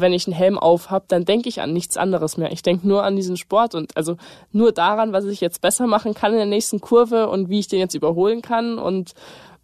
[0.00, 2.52] Wenn ich einen Helm auf habe, dann denke ich an nichts anderes mehr.
[2.52, 4.16] Ich denke nur an diesen Sport und also
[4.52, 7.66] nur daran, was ich jetzt besser machen kann in der nächsten Kurve und wie ich
[7.66, 9.14] den jetzt überholen kann und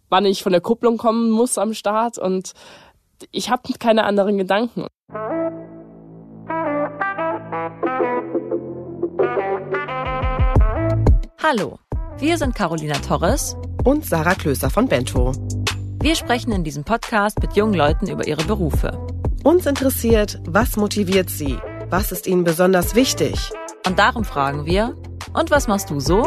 [0.09, 2.51] wann ich von der Kupplung kommen muss am Start und
[3.31, 4.87] ich habe keine anderen Gedanken.
[11.41, 11.79] Hallo,
[12.17, 13.55] wir sind Carolina Torres
[13.85, 15.31] und Sarah Klöser von Bento.
[16.01, 19.14] Wir sprechen in diesem Podcast mit jungen Leuten über ihre Berufe.
[19.45, 21.59] Uns interessiert, was motiviert sie?
[21.91, 23.51] Was ist ihnen besonders wichtig?
[23.85, 24.95] Und darum fragen wir,
[25.33, 26.23] und was machst du so?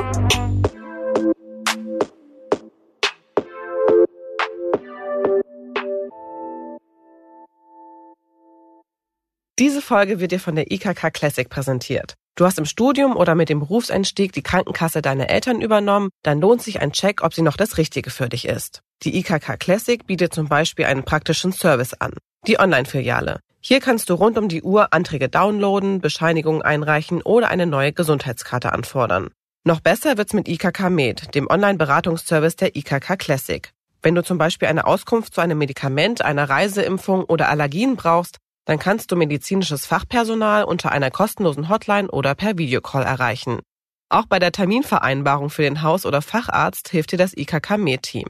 [9.59, 12.15] Diese Folge wird dir von der IKK Classic präsentiert.
[12.37, 16.63] Du hast im Studium oder mit dem Berufseinstieg die Krankenkasse deiner Eltern übernommen, dann lohnt
[16.63, 18.83] sich ein Check, ob sie noch das Richtige für dich ist.
[19.03, 22.13] Die IKK Classic bietet zum Beispiel einen praktischen Service an.
[22.47, 23.41] Die Online-Filiale.
[23.61, 28.73] Hier kannst du rund um die Uhr Anträge downloaden, Bescheinigungen einreichen oder eine neue Gesundheitskarte
[28.73, 29.31] anfordern.
[29.65, 33.71] Noch besser wird's mit IKK Med, dem Online-Beratungsservice der IKK Classic.
[34.01, 38.79] Wenn du zum Beispiel eine Auskunft zu einem Medikament, einer Reiseimpfung oder Allergien brauchst, dann
[38.79, 43.61] kannst du medizinisches Fachpersonal unter einer kostenlosen Hotline oder per Videocall erreichen.
[44.09, 48.29] Auch bei der Terminvereinbarung für den Haus- oder Facharzt hilft dir das IKK Med-Team.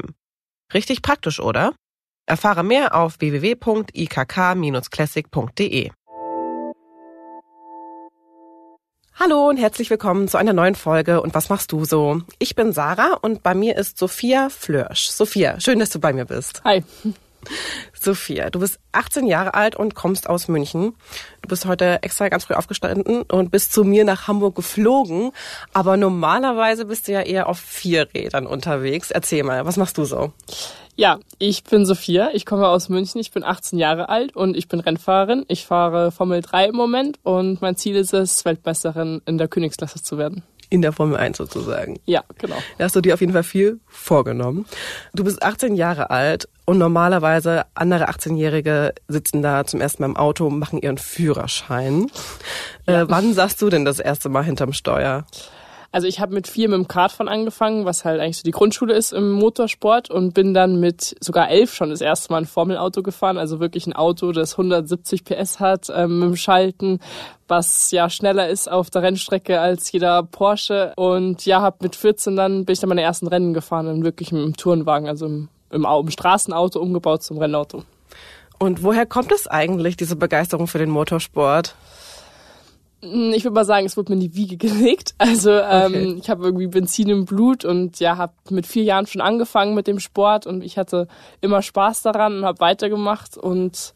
[0.72, 1.74] Richtig praktisch, oder?
[2.28, 5.90] Erfahre mehr auf www.ikk-classic.de.
[9.14, 12.20] Hallo und herzlich willkommen zu einer neuen Folge und was machst du so?
[12.38, 15.08] Ich bin Sarah und bei mir ist Sophia Flörsch.
[15.08, 16.62] Sophia, schön, dass du bei mir bist.
[16.64, 16.84] Hi.
[17.98, 20.94] Sophia, du bist 18 Jahre alt und kommst aus München.
[21.42, 25.32] Du bist heute extra ganz früh aufgestanden und bist zu mir nach Hamburg geflogen.
[25.72, 29.10] Aber normalerweise bist du ja eher auf vier Rädern unterwegs.
[29.10, 30.32] Erzähl mal, was machst du so?
[30.98, 34.66] Ja, ich bin Sophia, ich komme aus München, ich bin 18 Jahre alt und ich
[34.66, 35.44] bin Rennfahrerin.
[35.46, 40.02] Ich fahre Formel 3 im Moment und mein Ziel ist es, Weltmeisterin in der Königsklasse
[40.02, 41.98] zu werden in der Formel 1 sozusagen.
[42.04, 42.56] Ja, genau.
[42.76, 44.66] Da hast du dir auf jeden Fall viel vorgenommen.
[45.14, 50.16] Du bist 18 Jahre alt und normalerweise andere 18-Jährige sitzen da zum ersten Mal im
[50.16, 52.08] Auto, machen ihren Führerschein.
[52.86, 53.02] Ja.
[53.02, 55.24] Äh, wann sagst du denn das erste Mal hinterm Steuer?
[55.90, 58.50] Also ich habe mit vier mit dem Kart von angefangen, was halt eigentlich so die
[58.50, 62.46] Grundschule ist im Motorsport und bin dann mit sogar elf schon das erste Mal ein
[62.46, 67.00] Formelauto gefahren, also wirklich ein Auto, das 170 PS hat ähm, mit dem Schalten,
[67.48, 72.36] was ja schneller ist auf der Rennstrecke als jeder Porsche und ja, habe mit 14
[72.36, 75.86] dann bin ich dann meine ersten Rennen gefahren, dann wirklich dem Tourenwagen, also im, im,
[75.86, 77.84] im Straßenauto umgebaut zum Rennauto.
[78.58, 81.76] Und woher kommt es eigentlich, diese Begeisterung für den Motorsport?
[83.02, 85.14] Hm, ich würde mal sagen, es wurde mir in die Wiege gelegt.
[85.18, 86.16] Also ähm, okay.
[86.20, 89.86] ich habe irgendwie Benzin im Blut und ja, habe mit vier Jahren schon angefangen mit
[89.86, 91.08] dem Sport und ich hatte
[91.40, 93.94] immer Spaß daran und habe weitergemacht und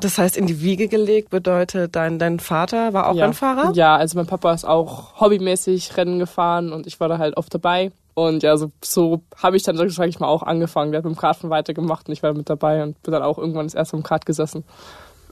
[0.00, 3.24] das heißt, in die Wiege gelegt bedeutet, dein, dein Vater war auch ja.
[3.24, 3.72] Rennfahrer?
[3.74, 7.54] Ja, also mein Papa ist auch hobbymäßig Rennen gefahren und ich war da halt oft
[7.54, 7.92] dabei.
[8.14, 10.92] Und ja, so, so habe ich dann, sag ich mal, auch angefangen.
[10.92, 13.22] Der hat mit dem Kart von weitergemacht und ich war mit dabei und bin dann
[13.22, 14.64] auch irgendwann das erste im Kart gesessen.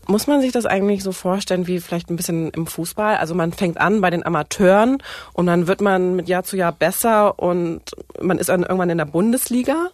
[0.07, 3.17] Muss man sich das eigentlich so vorstellen wie vielleicht ein bisschen im Fußball?
[3.17, 4.99] Also man fängt an bei den Amateuren
[5.33, 7.83] und dann wird man mit Jahr zu Jahr besser und
[8.21, 9.91] man ist dann irgendwann in der Bundesliga?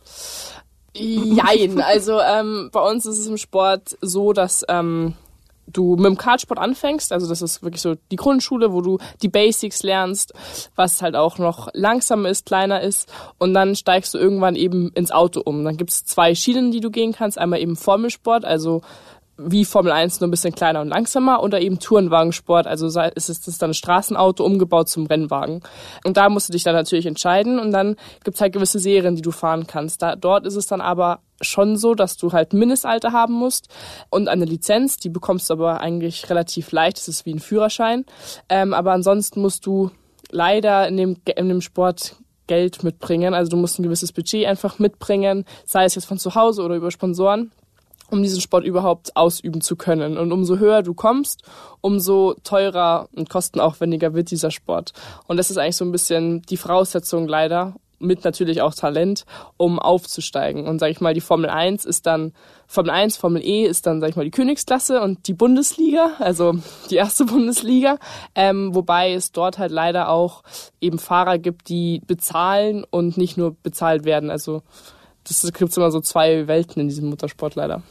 [0.94, 5.14] Jein, also ähm, bei uns ist es im Sport so, dass ähm,
[5.72, 9.28] du mit dem Kartsport anfängst, also das ist wirklich so die Grundschule, wo du die
[9.28, 10.32] Basics lernst,
[10.74, 15.10] was halt auch noch langsamer ist, kleiner ist und dann steigst du irgendwann eben ins
[15.10, 15.64] Auto um.
[15.64, 18.82] Dann gibt es zwei Schienen, die du gehen kannst, einmal eben Formelsport, also
[19.38, 23.58] wie Formel 1 nur ein bisschen kleiner und langsamer oder eben Tourenwagensport, also ist es
[23.58, 25.62] dann ein Straßenauto umgebaut zum Rennwagen.
[26.04, 29.22] Und da musst du dich dann natürlich entscheiden und dann gibt's halt gewisse Serien, die
[29.22, 30.02] du fahren kannst.
[30.02, 33.68] Da, dort ist es dann aber schon so, dass du halt Mindestalter haben musst
[34.10, 38.04] und eine Lizenz, die bekommst du aber eigentlich relativ leicht, das ist wie ein Führerschein.
[38.48, 39.92] Ähm, aber ansonsten musst du
[40.30, 42.16] leider in dem, in dem Sport
[42.48, 43.34] Geld mitbringen.
[43.34, 46.74] Also du musst ein gewisses Budget einfach mitbringen, sei es jetzt von zu Hause oder
[46.74, 47.52] über Sponsoren
[48.10, 50.16] um diesen Sport überhaupt ausüben zu können.
[50.18, 51.42] Und umso höher du kommst,
[51.80, 54.92] umso teurer und kostenaufwendiger wird dieser Sport.
[55.26, 59.24] Und das ist eigentlich so ein bisschen die Voraussetzung leider, mit natürlich auch Talent,
[59.56, 60.66] um aufzusteigen.
[60.66, 62.32] Und sage ich mal, die Formel 1 ist dann,
[62.66, 66.54] Formel 1, Formel E ist dann, sage ich mal, die Königsklasse und die Bundesliga, also
[66.90, 67.98] die erste Bundesliga.
[68.34, 70.42] Ähm, wobei es dort halt leider auch
[70.80, 74.30] eben Fahrer gibt, die bezahlen und nicht nur bezahlt werden.
[74.30, 74.62] Also
[75.26, 77.82] das gibt immer so zwei Welten in diesem Motorsport leider.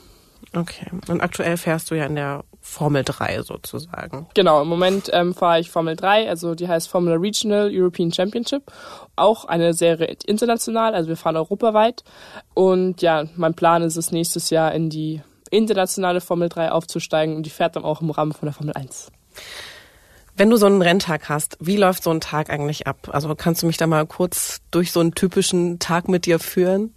[0.59, 0.88] Okay.
[1.07, 4.27] Und aktuell fährst du ja in der Formel 3 sozusagen.
[4.33, 8.63] Genau, im Moment ähm, fahre ich Formel 3, also die heißt Formula Regional European Championship.
[9.15, 12.04] Auch eine Serie international, also wir fahren europaweit.
[12.54, 15.21] Und ja, mein Plan ist es nächstes Jahr in die
[15.51, 19.12] internationale Formel 3 aufzusteigen und die fährt dann auch im Rahmen von der Formel 1.
[20.38, 23.10] Wenn du so einen Renntag hast, wie läuft so ein Tag eigentlich ab?
[23.12, 26.94] Also kannst du mich da mal kurz durch so einen typischen Tag mit dir führen?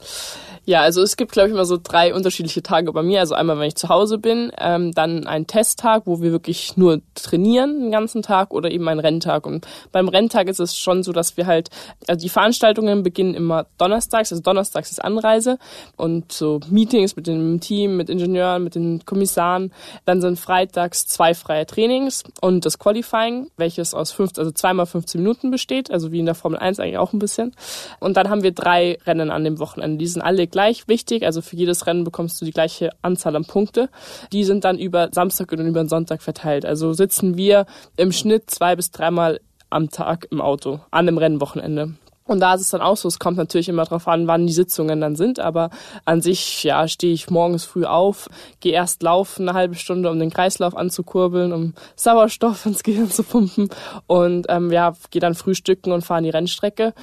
[0.67, 3.21] Ja, also es gibt, glaube ich, immer so drei unterschiedliche Tage bei mir.
[3.21, 7.01] Also einmal, wenn ich zu Hause bin, ähm, dann ein Testtag, wo wir wirklich nur
[7.15, 9.47] trainieren den ganzen Tag oder eben ein Renntag.
[9.47, 11.71] Und beim Renntag ist es schon so, dass wir halt,
[12.07, 15.59] also die Veranstaltungen beginnen immer donnerstags, also donnerstags ist Anreise
[15.97, 19.73] und so Meetings mit dem Team, mit Ingenieuren, mit den Kommissaren.
[20.05, 25.21] Dann sind freitags zwei freie Trainings und das Qualifying, welches aus fünf, also zweimal 15
[25.21, 27.55] Minuten besteht, also wie in der Formel 1 eigentlich auch ein bisschen.
[27.99, 29.99] Und dann haben wir drei Rennen an dem Wochenende.
[29.99, 31.25] Die sind alle gleich wichtig.
[31.25, 33.89] Also für jedes Rennen bekommst du die gleiche Anzahl an Punkte.
[34.33, 36.65] Die sind dann über Samstag und über den Sonntag verteilt.
[36.65, 37.67] Also sitzen wir
[37.97, 39.41] im Schnitt zwei bis dreimal
[39.71, 41.95] am Tag im Auto an dem Rennwochenende.
[42.31, 44.53] Und da ist es dann auch so, es kommt natürlich immer darauf an, wann die
[44.53, 45.71] Sitzungen dann sind, aber
[46.05, 48.29] an sich, ja, stehe ich morgens früh auf,
[48.61, 53.25] gehe erst laufen eine halbe Stunde, um den Kreislauf anzukurbeln, um Sauerstoff ins Gehirn zu
[53.25, 53.69] pumpen.
[54.07, 56.95] Und ähm, ja, gehe dann frühstücken und fahre die Rennstrecke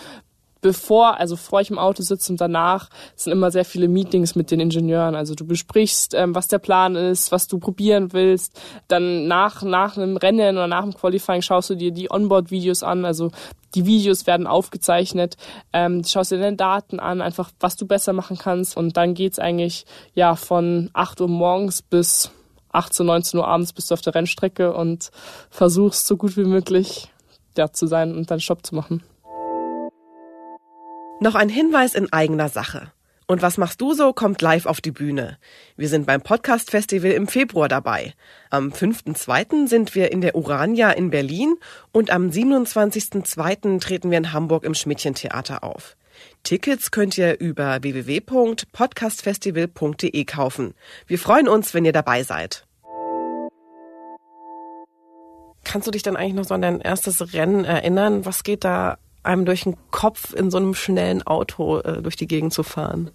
[0.68, 4.52] bevor, also vor ich im Auto sitze und danach sind immer sehr viele Meetings mit
[4.52, 5.16] den Ingenieuren.
[5.16, 8.60] Also du besprichst, ähm, was der Plan ist, was du probieren willst.
[8.90, 13.06] Dann nach, nach einem Rennen oder nach dem Qualifying schaust du dir die Onboard-Videos an.
[13.06, 13.32] Also
[13.76, 15.38] die Videos werden aufgezeichnet,
[15.72, 18.76] ähm, schaust dir deine Daten an, einfach was du besser machen kannst.
[18.76, 19.86] Und dann geht's eigentlich
[20.16, 22.30] ja von 8 Uhr morgens bis
[22.74, 25.12] 18, 19 Uhr abends bist du auf der Rennstrecke und
[25.50, 27.08] versuchst so gut wie möglich
[27.54, 29.02] da zu sein und deinen Stopp zu machen.
[31.20, 32.92] Noch ein Hinweis in eigener Sache.
[33.26, 35.40] Und was machst du so, kommt live auf die Bühne.
[35.76, 38.14] Wir sind beim Podcast Festival im Februar dabei.
[38.52, 39.68] Am 5.2.
[39.68, 41.56] sind wir in der Urania in Berlin
[41.92, 43.82] und am 27.2.
[43.82, 45.98] treten wir in Hamburg im Schmidtchen-Theater auf.
[46.44, 50.76] Tickets könnt ihr über www.podcastfestival.de kaufen.
[51.08, 52.68] Wir freuen uns, wenn ihr dabei seid.
[55.64, 58.24] Kannst du dich dann eigentlich noch so an dein erstes Rennen erinnern?
[58.24, 62.28] Was geht da einem durch den Kopf in so einem schnellen Auto äh, durch die
[62.28, 63.12] Gegend zu fahren?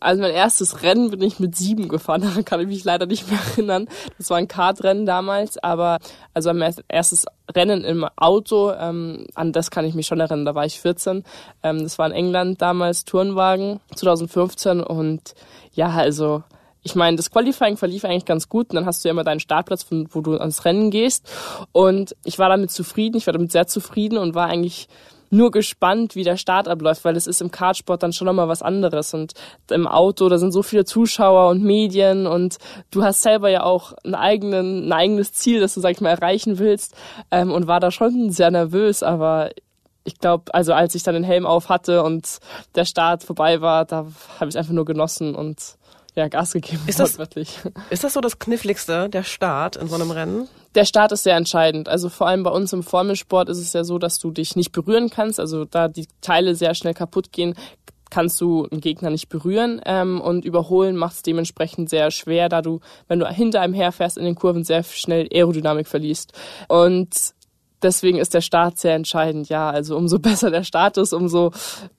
[0.00, 3.30] Also mein erstes Rennen bin ich mit sieben gefahren, daran kann ich mich leider nicht
[3.30, 3.88] mehr erinnern.
[4.16, 5.98] Das war ein Kartrennen damals, aber
[6.34, 10.54] also mein erstes Rennen im Auto, ähm, an das kann ich mich schon erinnern, da
[10.54, 11.24] war ich 14.
[11.62, 15.34] Ähm, das war in England damals, Turnwagen, 2015 und
[15.72, 16.42] ja, also
[16.82, 19.40] ich meine, das Qualifying verlief eigentlich ganz gut und dann hast du ja immer deinen
[19.40, 21.28] Startplatz, von, wo du ans Rennen gehst
[21.72, 24.88] und ich war damit zufrieden, ich war damit sehr zufrieden und war eigentlich
[25.30, 28.62] nur gespannt, wie der Start abläuft, weil es ist im Kartsport dann schon nochmal was
[28.62, 29.14] anderes.
[29.14, 29.34] Und
[29.70, 32.58] im Auto, da sind so viele Zuschauer und Medien und
[32.90, 36.10] du hast selber ja auch einen eigenen, ein eigenes Ziel, das du, sag ich mal,
[36.10, 36.94] erreichen willst.
[37.30, 39.50] Ähm, und war da schon sehr nervös, aber
[40.04, 42.38] ich glaube, also als ich dann den Helm auf hatte und
[42.74, 44.06] der Start vorbei war, da
[44.40, 45.77] habe ich einfach nur genossen und
[46.18, 46.82] ja, Gas gegeben.
[46.86, 47.18] Ist das,
[47.90, 50.48] ist das so das Kniffligste, der Start in so einem Rennen?
[50.74, 51.88] Der Start ist sehr entscheidend.
[51.88, 54.72] Also vor allem bei uns im Formelsport ist es ja so, dass du dich nicht
[54.72, 55.40] berühren kannst.
[55.40, 57.54] Also da die Teile sehr schnell kaputt gehen,
[58.10, 62.62] kannst du einen Gegner nicht berühren ähm, und überholen macht es dementsprechend sehr schwer, da
[62.62, 66.32] du, wenn du hinter einem herfährst in den Kurven, sehr schnell Aerodynamik verlierst.
[66.68, 67.34] Und
[67.82, 69.70] deswegen ist der Start sehr entscheidend, ja.
[69.70, 71.52] Also umso besser der Start ist, umso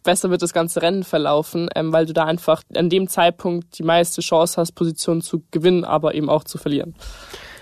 [0.03, 3.83] besser wird das ganze Rennen verlaufen, ähm, weil du da einfach an dem Zeitpunkt die
[3.83, 6.95] meiste Chance hast, Positionen zu gewinnen, aber eben auch zu verlieren.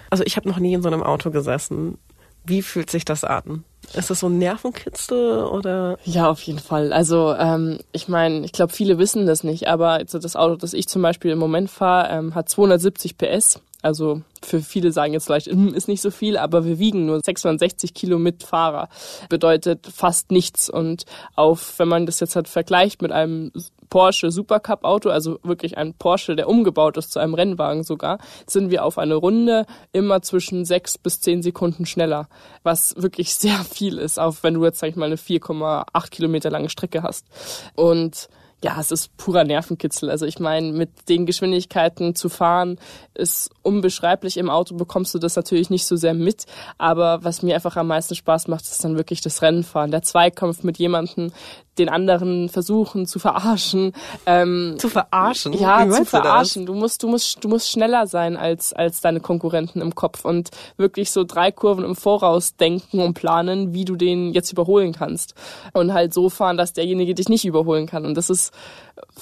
[0.10, 1.98] Also ich habe noch nie in so einem Auto gesessen.
[2.46, 3.66] Wie fühlt sich das an?
[3.94, 5.98] Ist das so ein Nervenkitzel oder?
[6.06, 6.94] Ja, auf jeden Fall.
[6.94, 10.74] Also ähm, ich meine, ich glaube, viele wissen das nicht, aber also das Auto, das
[10.74, 13.62] ich zum Beispiel im Moment fahre, ähm, hat 270 PS.
[13.88, 17.22] Also für viele sagen jetzt vielleicht, hm, ist nicht so viel, aber wir wiegen nur
[17.24, 18.90] 660 Kilo mit Fahrer.
[19.30, 20.70] Bedeutet fast nichts.
[20.70, 21.06] Und
[21.38, 23.54] auf, wenn man das jetzt halt vergleicht mit einem
[23.90, 28.72] Porsche Supercup Auto, also wirklich ein Porsche, der umgebaut ist zu einem Rennwagen sogar, sind
[28.72, 32.28] wir auf eine Runde immer zwischen sechs bis zehn Sekunden schneller,
[32.64, 36.50] was wirklich sehr viel ist, auch wenn du jetzt, sag ich mal, eine 4,8 Kilometer
[36.50, 37.26] lange Strecke hast.
[37.74, 38.28] Und
[38.64, 40.10] ja, es ist purer Nervenkitzel.
[40.10, 42.80] Also ich meine, mit den Geschwindigkeiten zu fahren
[43.14, 44.38] ist unbeschreiblich.
[44.38, 46.46] Im Auto bekommst du das natürlich nicht so sehr mit.
[46.80, 49.92] Aber was mir einfach am meisten Spaß macht, ist dann wirklich das Rennenfahren.
[49.92, 51.32] Der Zweikampf mit jemandem,
[51.78, 53.94] den anderen versuchen zu verarschen.
[54.26, 55.54] Ähm, zu verarschen?
[55.54, 56.66] Ja, zu verarschen.
[56.66, 60.26] Du, du, musst, du musst, du musst schneller sein als, als deine Konkurrenten im Kopf
[60.26, 64.94] und wirklich so drei Kurven im Voraus denken und planen, wie du den jetzt überholen
[64.94, 65.36] kannst.
[65.74, 68.06] Und halt so fahren, dass derjenige dich nicht überholen kann.
[68.06, 68.54] Und das ist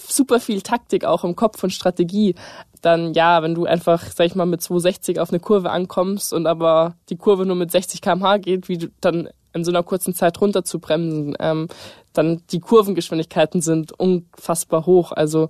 [0.08, 2.36] super viel Taktik auch im Kopf und Strategie.
[2.82, 6.48] Dann ja, wenn du einfach, sag ich mal, mit 260 auf eine Kurve ankommst und
[6.48, 10.14] aber die Kurve nur mit 60 km/h geht, wie du dann in so einer kurzen
[10.14, 11.36] Zeit runter zu bremsen.
[11.40, 11.68] Ähm,
[12.14, 15.12] dann die Kurvengeschwindigkeiten sind unfassbar hoch.
[15.12, 15.50] Also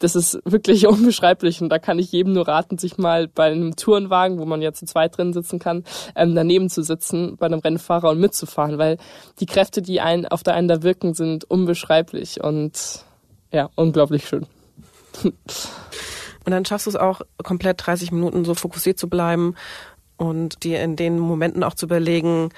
[0.00, 3.76] das ist wirklich unbeschreiblich und da kann ich jedem nur raten, sich mal bei einem
[3.76, 5.84] Tourenwagen, wo man ja zu zweit drin sitzen kann,
[6.16, 8.96] ähm, daneben zu sitzen bei einem Rennfahrer und mitzufahren, weil
[9.38, 13.04] die Kräfte, die einen auf der einen da wirken, sind unbeschreiblich und
[13.52, 14.46] ja, unglaublich schön.
[16.46, 19.56] Und dann schaffst du es auch komplett 30 Minuten so fokussiert zu bleiben
[20.16, 22.48] und dir in den Momenten auch zu überlegen,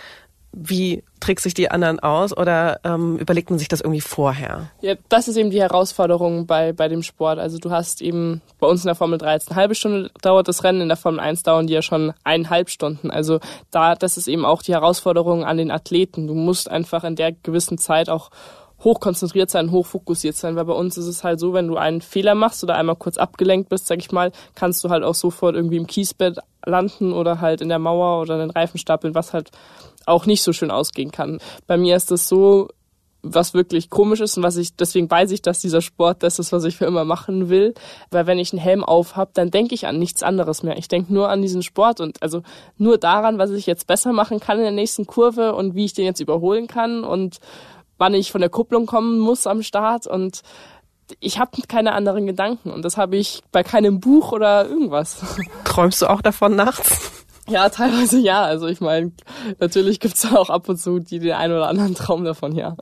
[0.53, 4.71] wie trickst sich die anderen aus oder ähm, überlegt man sich das irgendwie vorher?
[4.81, 7.39] Ja, das ist eben die Herausforderung bei, bei dem Sport.
[7.39, 10.49] Also du hast eben bei uns in der Formel 3 jetzt eine halbe Stunde dauert
[10.49, 13.11] das Rennen, in der Formel 1 dauern die ja schon eineinhalb Stunden.
[13.11, 13.41] Also
[13.71, 16.27] da, das ist eben auch die Herausforderung an den Athleten.
[16.27, 18.31] Du musst einfach in der gewissen Zeit auch
[18.83, 22.35] hochkonzentriert sein, hochfokussiert sein, weil bei uns ist es halt so, wenn du einen Fehler
[22.35, 25.77] machst oder einmal kurz abgelenkt bist, sag ich mal, kannst du halt auch sofort irgendwie
[25.77, 29.51] im Kiesbett landen oder halt in der Mauer oder in den Reifen stapeln, was halt
[30.07, 31.39] auch nicht so schön ausgehen kann.
[31.67, 32.69] Bei mir ist das so,
[33.23, 36.53] was wirklich komisch ist und was ich, deswegen weiß ich, dass dieser Sport das ist,
[36.53, 37.75] was ich für immer machen will.
[38.11, 40.77] Weil wenn ich einen Helm auf habe, dann denke ich an nichts anderes mehr.
[40.77, 42.43] Ich denke nur an diesen Sport und also
[42.79, 45.93] nur daran, was ich jetzt besser machen kann in der nächsten Kurve und wie ich
[45.93, 47.39] den jetzt überholen kann und
[48.03, 50.43] wann ich von der Kupplung kommen muss am Start und
[51.21, 55.23] ich habe keine anderen Gedanken und das habe ich bei keinem Buch oder irgendwas.
[55.65, 57.13] Träumst du auch davon nachts?
[57.49, 58.43] Ja, teilweise ja.
[58.43, 59.13] Also ich meine,
[59.61, 62.77] natürlich gibt's auch ab und zu die den einen oder anderen Traum davon, ja.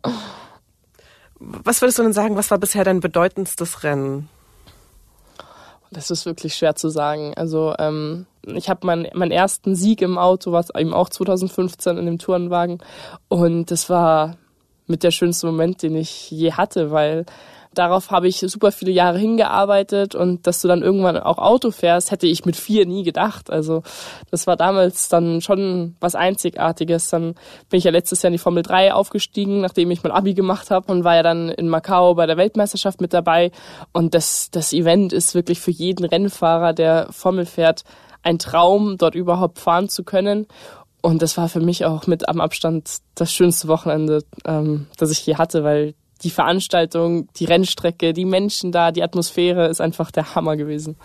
[1.39, 4.31] Was würdest du denn sagen, was war bisher dein bedeutendstes Rennen?
[5.91, 7.35] Das ist wirklich schwer zu sagen.
[7.37, 12.07] Also ähm, ich habe meinen meinen ersten Sieg im Auto, was eben auch 2015 in
[12.07, 12.79] dem Tourenwagen.
[13.29, 14.39] Und das war
[14.91, 17.25] mit der schönste Moment, den ich je hatte, weil
[17.73, 22.11] Darauf habe ich super viele Jahre hingearbeitet und dass du dann irgendwann auch Auto fährst,
[22.11, 23.49] hätte ich mit vier nie gedacht.
[23.49, 23.85] Also
[24.33, 27.11] das war damals dann schon was Einzigartiges.
[27.11, 27.35] Dann
[27.69, 30.73] bin ich ja letztes Jahr in die Formel 3 aufgestiegen, nachdem ich mein Abi gemacht
[30.73, 33.53] habe und war ja dann in Macau bei der Weltmeisterschaft mit dabei.
[33.93, 37.85] Und das, das Event ist wirklich für jeden Rennfahrer, der Formel fährt,
[38.23, 40.47] ein Traum, dort überhaupt fahren zu können.
[41.03, 45.19] Und das war für mich auch mit am Abstand das schönste Wochenende, ähm, das ich
[45.19, 50.35] hier hatte, weil die Veranstaltung, die Rennstrecke, die Menschen da, die Atmosphäre ist einfach der
[50.35, 50.97] Hammer gewesen.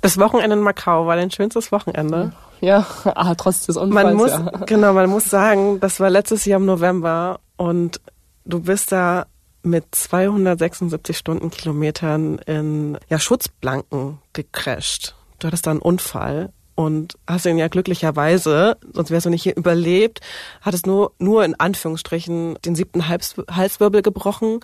[0.00, 2.32] Das Wochenende in Macau war dein schönstes Wochenende.
[2.60, 4.04] Ja, ah, trotz des Unfalls.
[4.04, 4.40] Man muss, ja.
[4.66, 8.00] genau, man muss sagen, das war letztes Jahr im November und
[8.44, 9.26] du bist da
[9.62, 15.14] mit 276 Stundenkilometern in ja, Schutzblanken gecrashed.
[15.38, 19.56] Du hattest da einen Unfall und hast ihn ja glücklicherweise, sonst wärst du nicht hier
[19.56, 20.20] überlebt,
[20.60, 24.60] hattest nur, nur in Anführungsstrichen den siebten Hals, Halswirbel gebrochen.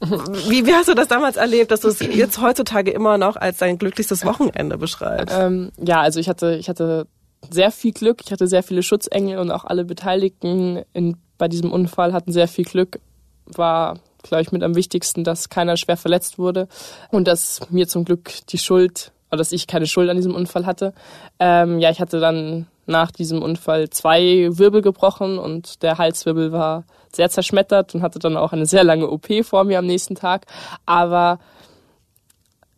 [0.00, 3.58] Wie, wie hast du das damals erlebt, dass du es jetzt heutzutage immer noch als
[3.58, 5.36] dein glücklichstes Wochenende beschreibst?
[5.38, 7.06] Ähm, ja, also ich hatte, ich hatte
[7.50, 8.20] sehr viel Glück.
[8.24, 12.48] Ich hatte sehr viele Schutzengel und auch alle Beteiligten in, bei diesem Unfall hatten sehr
[12.48, 12.98] viel Glück.
[13.46, 16.68] War, glaube ich, mit am wichtigsten, dass keiner schwer verletzt wurde
[17.10, 20.92] und dass mir zum Glück die Schuld dass ich keine Schuld an diesem Unfall hatte.
[21.38, 26.84] Ähm, ja, ich hatte dann nach diesem Unfall zwei Wirbel gebrochen und der Halswirbel war
[27.14, 30.46] sehr zerschmettert und hatte dann auch eine sehr lange OP vor mir am nächsten Tag.
[30.86, 31.38] Aber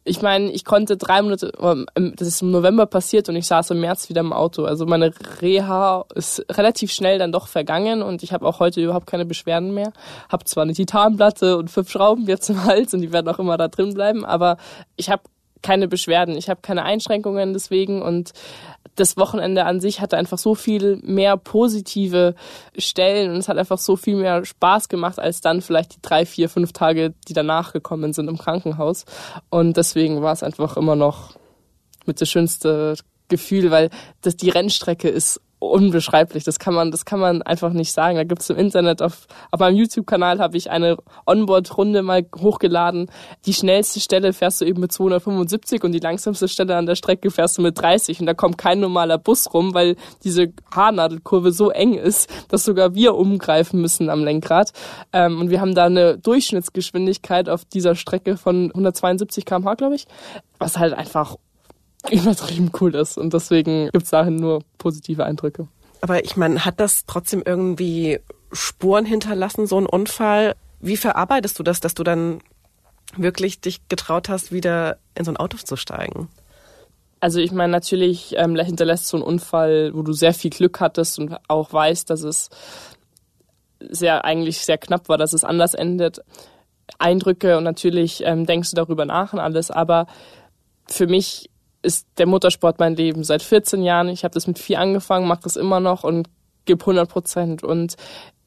[0.07, 3.71] ich meine, ich konnte drei Monate, ähm, das ist im November passiert und ich saß
[3.71, 4.65] im März wieder im Auto.
[4.65, 9.07] Also meine Reha ist relativ schnell dann doch vergangen und ich habe auch heute überhaupt
[9.07, 9.93] keine Beschwerden mehr.
[10.29, 13.57] Hab zwar eine Titanplatte und fünf Schrauben jetzt im Hals und die werden auch immer
[13.57, 14.59] da drin bleiben, aber
[14.97, 15.23] ich habe
[15.65, 18.33] keine Beschwerden, ich habe keine Einschränkungen deswegen und
[18.97, 22.35] das Wochenende an sich hatte einfach so viel mehr positive
[22.77, 26.27] Stellen und es hat einfach so viel mehr Spaß gemacht als dann vielleicht die drei,
[26.27, 29.05] vier, fünf Tage, die danach gekommen sind im Krankenhaus.
[29.51, 31.35] Und deswegen war es einfach immer noch
[32.07, 32.95] mit das schönste
[33.29, 33.91] Gefühl, weil
[34.21, 35.41] das die Rennstrecke ist
[35.71, 36.45] unbeschreiblich.
[36.45, 38.17] Das kann man, das kann man einfach nicht sagen.
[38.17, 43.11] Da gibt's im Internet auf, auf meinem YouTube-Kanal habe ich eine Onboard-Runde mal hochgeladen.
[43.47, 47.31] Die schnellste Stelle fährst du eben mit 275 und die langsamste Stelle an der Strecke
[47.31, 51.71] fährst du mit 30 und da kommt kein normaler Bus rum, weil diese Haarnadelkurve so
[51.71, 54.73] eng ist, dass sogar wir umgreifen müssen am Lenkrad.
[55.13, 60.07] Ähm, und wir haben da eine Durchschnittsgeschwindigkeit auf dieser Strecke von 172 km/h, glaube ich,
[60.59, 61.37] was halt einfach
[62.11, 63.19] übertrieben cool ist.
[63.19, 65.69] Und deswegen gibt's dahin nur positive Eindrücke.
[66.01, 68.21] Aber ich meine, hat das trotzdem irgendwie
[68.53, 70.55] Spuren hinterlassen, so ein Unfall?
[70.81, 72.41] Wie verarbeitest du das, dass du dann
[73.17, 76.29] wirklich dich getraut hast, wieder in so ein Auto zu steigen?
[77.21, 81.19] Also ich meine, natürlich ähm, hinterlässt so ein Unfall, wo du sehr viel Glück hattest
[81.19, 82.51] und auch weißt, dass es
[83.81, 86.21] sehr eigentlich sehr knapp war, dass es anders endet.
[86.99, 90.07] Eindrücke und natürlich ähm, denkst du darüber nach und alles, aber
[90.87, 91.49] für mich
[91.85, 94.09] ist der Motorsport mein Leben seit 14 Jahren.
[94.09, 96.29] Ich habe das mit vier angefangen, mache das immer noch und
[96.65, 97.97] gebe 100 Prozent und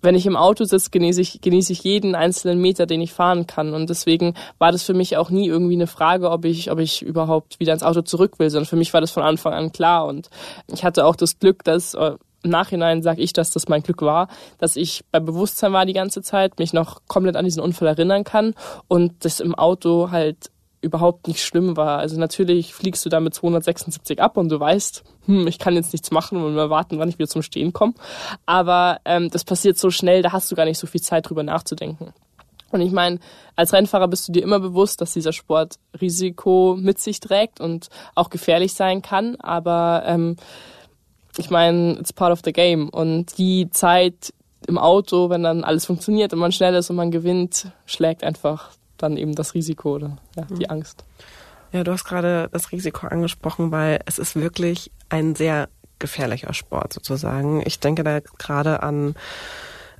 [0.01, 3.47] wenn ich im Auto sitze, genieße ich, genieße ich jeden einzelnen Meter, den ich fahren
[3.47, 3.73] kann.
[3.73, 7.01] Und deswegen war das für mich auch nie irgendwie eine Frage, ob ich, ob ich
[7.01, 10.05] überhaupt wieder ins Auto zurück will, sondern für mich war das von Anfang an klar.
[10.05, 10.29] Und
[10.71, 12.11] ich hatte auch das Glück, dass äh,
[12.43, 14.27] im Nachhinein sage ich, dass das mein Glück war,
[14.59, 18.23] dass ich bei Bewusstsein war die ganze Zeit, mich noch komplett an diesen Unfall erinnern
[18.23, 18.53] kann
[18.87, 20.51] und das im Auto halt
[20.87, 21.99] überhaupt nicht schlimm war.
[21.99, 25.93] Also natürlich fliegst du da mit 276 ab und du weißt, hm, ich kann jetzt
[25.93, 27.93] nichts machen und mal warten, wann ich wieder zum Stehen komme.
[28.45, 31.43] Aber ähm, das passiert so schnell, da hast du gar nicht so viel Zeit drüber
[31.43, 32.13] nachzudenken.
[32.71, 33.19] Und ich meine,
[33.55, 37.87] als Rennfahrer bist du dir immer bewusst, dass dieser Sport Risiko mit sich trägt und
[38.15, 39.35] auch gefährlich sein kann.
[39.37, 40.35] Aber ähm,
[41.37, 42.89] ich meine, it's part of the game.
[42.89, 44.33] Und die Zeit
[44.67, 48.71] im Auto, wenn dann alles funktioniert und man schnell ist und man gewinnt, schlägt einfach
[48.97, 50.69] dann eben das Risiko oder ja, die mhm.
[50.69, 51.03] Angst.
[51.71, 56.93] Ja, du hast gerade das Risiko angesprochen, weil es ist wirklich ein sehr gefährlicher Sport
[56.93, 57.61] sozusagen.
[57.65, 59.15] Ich denke da gerade an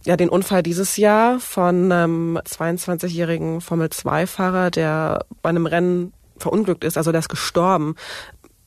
[0.05, 6.97] ja, den Unfall dieses Jahr von einem 22-jährigen Formel-2-Fahrer, der bei einem Rennen verunglückt ist,
[6.97, 7.95] also der ist gestorben.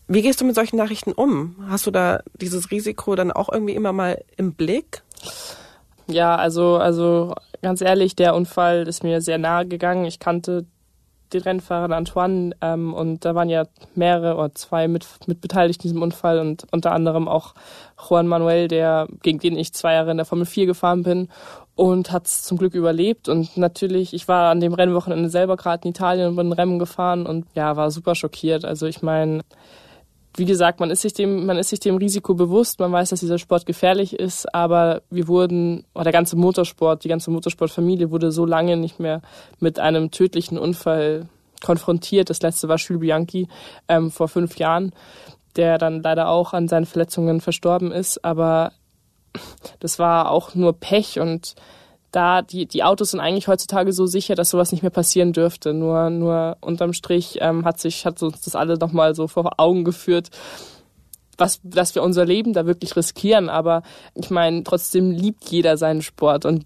[0.09, 1.55] Wie gehst du mit solchen Nachrichten um?
[1.69, 5.03] Hast du da dieses Risiko dann auch irgendwie immer mal im Blick?
[6.11, 10.05] Ja, also, also ganz ehrlich, der Unfall ist mir sehr nahe gegangen.
[10.05, 10.67] Ich kannte
[11.33, 13.65] den Rennfahrer Antoine ähm, und da waren ja
[13.95, 17.55] mehrere oder zwei mit, mit beteiligt in diesem Unfall und unter anderem auch
[18.09, 21.29] Juan Manuel, der gegen den ich zwei Jahre in der Formel 4 gefahren bin
[21.77, 25.85] und hat es zum Glück überlebt und natürlich, ich war an dem Rennwochenende selber gerade
[25.85, 28.65] in Italien und bin Rennen gefahren und ja, war super schockiert.
[28.65, 29.43] Also ich meine,
[30.37, 33.21] wie gesagt, man ist sich dem, man ist sich dem Risiko bewusst, man weiß, dass
[33.21, 38.31] dieser Sport gefährlich ist, aber wir wurden, oder der ganze Motorsport, die ganze Motorsportfamilie wurde
[38.31, 39.23] so lange nicht mehr
[39.59, 41.29] mit einem tödlichen Unfall
[41.63, 42.31] konfrontiert.
[42.31, 43.49] Das letzte war Jules Bianchi
[43.89, 44.93] ähm, vor fünf Jahren,
[45.57, 48.73] der dann leider auch an seinen Verletzungen verstorben ist, aber
[49.81, 51.55] das war auch nur Pech und
[52.13, 55.73] da die, die Autos sind eigentlich heutzutage so sicher, dass sowas nicht mehr passieren dürfte.
[55.75, 59.85] Nur, nur unterm Strich ähm, hat sich, hat uns das alle nochmal so vor Augen
[59.85, 60.31] geführt,
[61.39, 63.49] was, dass wir unser Leben da wirklich riskieren.
[63.49, 63.83] Aber
[64.15, 66.65] ich meine, trotzdem liebt jeder seinen Sport und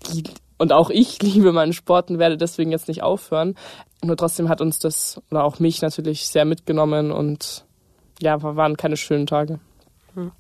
[0.57, 3.55] und auch ich liebe meinen Sport und werde deswegen jetzt nicht aufhören.
[4.03, 7.65] Nur trotzdem hat uns das oder auch mich natürlich sehr mitgenommen und
[8.21, 9.61] ja, waren keine schönen Tage.
[10.15, 10.33] Hm.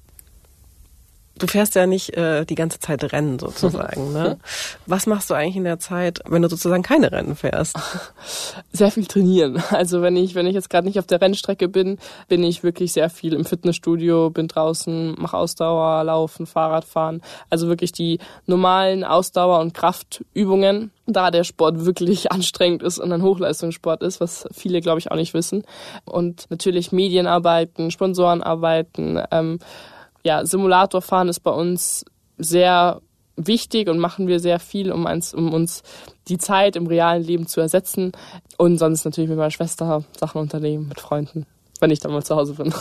[1.37, 4.12] Du fährst ja nicht äh, die ganze Zeit Rennen sozusagen.
[4.12, 4.38] Ne?
[4.87, 7.77] Was machst du eigentlich in der Zeit, wenn du sozusagen keine Rennen fährst?
[8.73, 9.61] Sehr viel trainieren.
[9.70, 12.92] Also wenn ich wenn ich jetzt gerade nicht auf der Rennstrecke bin, bin ich wirklich
[12.92, 17.20] sehr viel im Fitnessstudio, bin draußen, mache Ausdauer, Laufen, Fahrradfahren.
[17.51, 20.92] Also wirklich die normalen Ausdauer- und Kraftübungen.
[21.07, 25.16] Da der Sport wirklich anstrengend ist und ein Hochleistungssport ist, was viele glaube ich auch
[25.16, 25.64] nicht wissen.
[26.05, 29.20] Und natürlich Medienarbeiten, Sponsorenarbeiten.
[29.33, 29.59] Ähm,
[30.24, 32.04] ja, Simulatorfahren ist bei uns
[32.38, 33.00] sehr
[33.37, 35.82] wichtig und machen wir sehr viel, um uns, um uns
[36.28, 38.12] die Zeit im realen Leben zu ersetzen.
[38.56, 41.46] Und sonst natürlich mit meiner Schwester Sachen unternehmen, mit Freunden,
[41.80, 42.72] wenn ich dann mal zu Hause bin.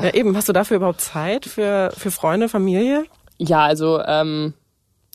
[0.00, 0.36] Ja, eben.
[0.36, 3.04] Hast du dafür überhaupt Zeit für, für Freunde, Familie?
[3.38, 4.54] Ja, also ähm,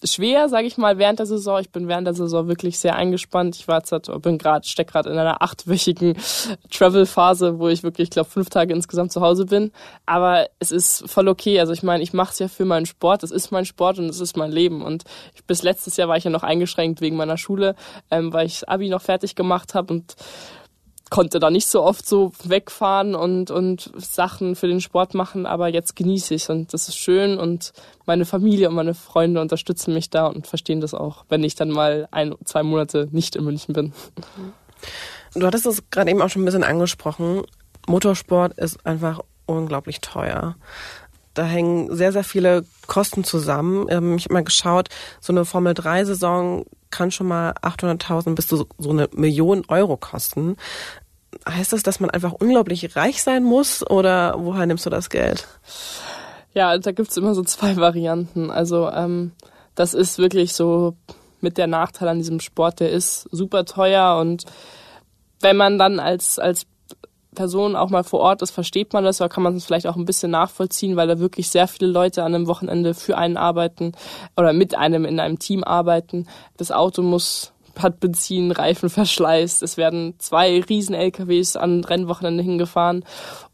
[0.03, 1.59] schwer, sage ich mal, während der Saison.
[1.59, 3.55] Ich bin während der Saison wirklich sehr eingespannt.
[3.55, 6.15] Ich war jetzt, bin gerade, steck gerade in einer achtwöchigen
[6.71, 9.71] Travel-Phase, wo ich wirklich, ich glaube, fünf Tage insgesamt zu Hause bin.
[10.05, 11.59] Aber es ist voll okay.
[11.59, 13.23] Also ich meine, ich mache es ja für meinen Sport.
[13.23, 14.81] Es ist mein Sport und es ist mein Leben.
[14.81, 15.03] Und
[15.35, 17.75] ich, bis letztes Jahr war ich ja noch eingeschränkt wegen meiner Schule,
[18.11, 20.15] ähm, weil ich Abi noch fertig gemacht habe und
[21.09, 25.67] konnte da nicht so oft so wegfahren und, und Sachen für den Sport machen, aber
[25.67, 27.73] jetzt genieße ich und das ist schön und
[28.05, 31.69] meine Familie und meine Freunde unterstützen mich da und verstehen das auch, wenn ich dann
[31.69, 33.93] mal ein, zwei Monate nicht in München bin.
[35.33, 37.43] Du hattest es gerade eben auch schon ein bisschen angesprochen.
[37.87, 40.55] Motorsport ist einfach unglaublich teuer.
[41.33, 43.87] Da hängen sehr, sehr viele Kosten zusammen.
[43.89, 44.89] Ähm, ich habe mal geschaut,
[45.21, 50.57] so eine Formel-3-Saison kann schon mal 800.000 bis zu so eine Million Euro kosten.
[51.47, 55.47] Heißt das, dass man einfach unglaublich reich sein muss oder woher nimmst du das Geld?
[56.53, 58.49] Ja, da gibt's immer so zwei Varianten.
[58.49, 59.31] Also ähm,
[59.75, 60.95] das ist wirklich so
[61.41, 64.43] mit der Nachteil an diesem Sport, der ist super teuer und
[65.41, 66.65] wenn man dann als, als
[67.39, 69.95] Person auch mal vor Ort ist, versteht man das, oder kann man es vielleicht auch
[69.95, 73.93] ein bisschen nachvollziehen, weil da wirklich sehr viele Leute an einem Wochenende für einen arbeiten
[74.35, 76.27] oder mit einem in einem Team arbeiten.
[76.57, 79.63] Das Auto muss hat Benzin, Reifen verschleißt.
[79.63, 83.05] Es werden zwei riesen LKWs an Rennwochenende hingefahren.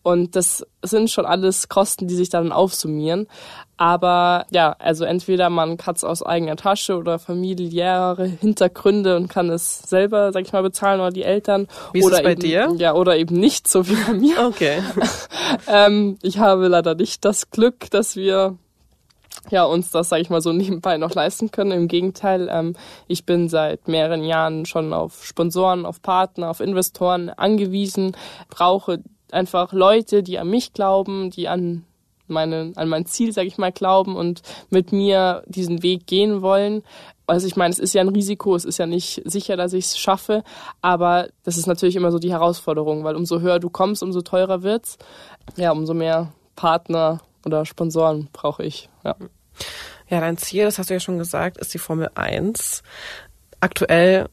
[0.01, 3.27] Und das sind schon alles Kosten, die sich dann aufsummieren.
[3.77, 9.49] Aber ja, also entweder man hat es aus eigener Tasche oder familiäre Hintergründe und kann
[9.49, 11.67] es selber, sag ich mal, bezahlen oder die Eltern.
[11.91, 12.73] Wie ist oder es bei eben, dir?
[12.77, 14.45] Ja, oder eben nicht, so wie bei mir.
[14.47, 14.81] Okay.
[15.67, 18.57] ähm, ich habe leider nicht das Glück, dass wir
[19.51, 21.71] ja, uns das, sage ich mal, so nebenbei noch leisten können.
[21.71, 22.75] Im Gegenteil, ähm,
[23.07, 28.15] ich bin seit mehreren Jahren schon auf Sponsoren, auf Partner, auf Investoren angewiesen,
[28.49, 31.83] brauche einfach Leute, die an mich glauben, die an
[32.27, 36.83] meine, an mein Ziel, sage ich mal, glauben und mit mir diesen Weg gehen wollen.
[37.27, 39.85] Also ich meine, es ist ja ein Risiko, es ist ja nicht sicher, dass ich
[39.85, 40.43] es schaffe,
[40.81, 44.61] aber das ist natürlich immer so die Herausforderung, weil umso höher du kommst, umso teurer
[44.61, 44.97] wird's.
[45.55, 48.89] Ja, umso mehr Partner oder Sponsoren brauche ich.
[49.03, 49.15] Ja.
[50.09, 52.83] ja, dein Ziel, das hast du ja schon gesagt, ist die Formel 1.
[53.59, 54.27] Aktuell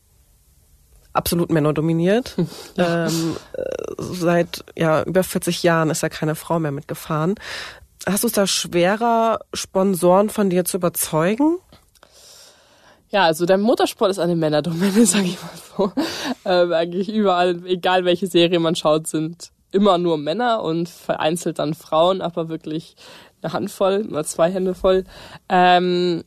[1.12, 2.36] absolut männerdominiert.
[2.76, 3.06] Ja.
[3.06, 3.62] Ähm, äh,
[3.98, 7.34] seit ja über 40 Jahren ist da keine Frau mehr mitgefahren.
[8.06, 11.58] Hast du es da schwerer, Sponsoren von dir zu überzeugen?
[13.10, 15.92] Ja, also der Motorsport ist eine Männerdomäne, sage ich mal so.
[16.44, 21.74] Ähm, eigentlich überall, egal welche Serie man schaut, sind immer nur Männer und vereinzelt dann
[21.74, 22.96] Frauen, aber wirklich
[23.42, 25.04] eine Handvoll, mal zwei Hände voll.
[25.48, 26.24] Ähm,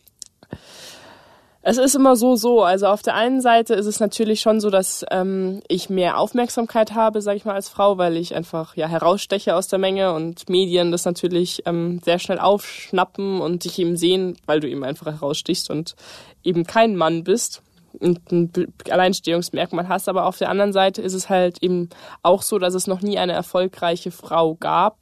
[1.68, 2.62] es ist immer so, so.
[2.62, 6.94] Also auf der einen Seite ist es natürlich schon so, dass ähm, ich mehr Aufmerksamkeit
[6.94, 10.48] habe, sage ich mal, als Frau, weil ich einfach ja heraussteche aus der Menge und
[10.48, 15.08] Medien das natürlich ähm, sehr schnell aufschnappen und dich eben sehen, weil du eben einfach
[15.08, 15.96] herausstichst und
[16.44, 17.64] eben kein Mann bist
[18.00, 18.52] und ein
[18.88, 20.08] Alleinstehungsmerkmal hast.
[20.08, 21.90] Aber auf der anderen Seite ist es halt eben
[22.22, 25.00] auch so, dass es noch nie eine erfolgreiche Frau gab,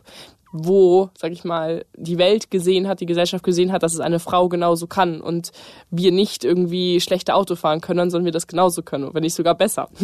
[0.55, 4.19] wo, sag ich mal, die Welt gesehen hat, die Gesellschaft gesehen hat, dass es eine
[4.19, 5.51] Frau genauso kann und
[5.89, 9.55] wir nicht irgendwie schlechte Auto fahren können, sondern wir das genauso können, wenn nicht sogar
[9.55, 9.89] besser.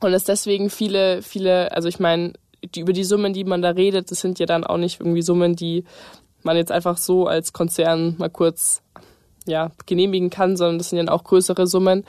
[0.00, 2.32] Und dass deswegen viele, viele, also ich meine,
[2.74, 5.22] die, über die Summen, die man da redet, das sind ja dann auch nicht irgendwie
[5.22, 5.84] Summen, die
[6.42, 8.82] man jetzt einfach so als Konzern mal kurz
[9.46, 12.04] ja, genehmigen kann, sondern das sind ja auch größere Summen.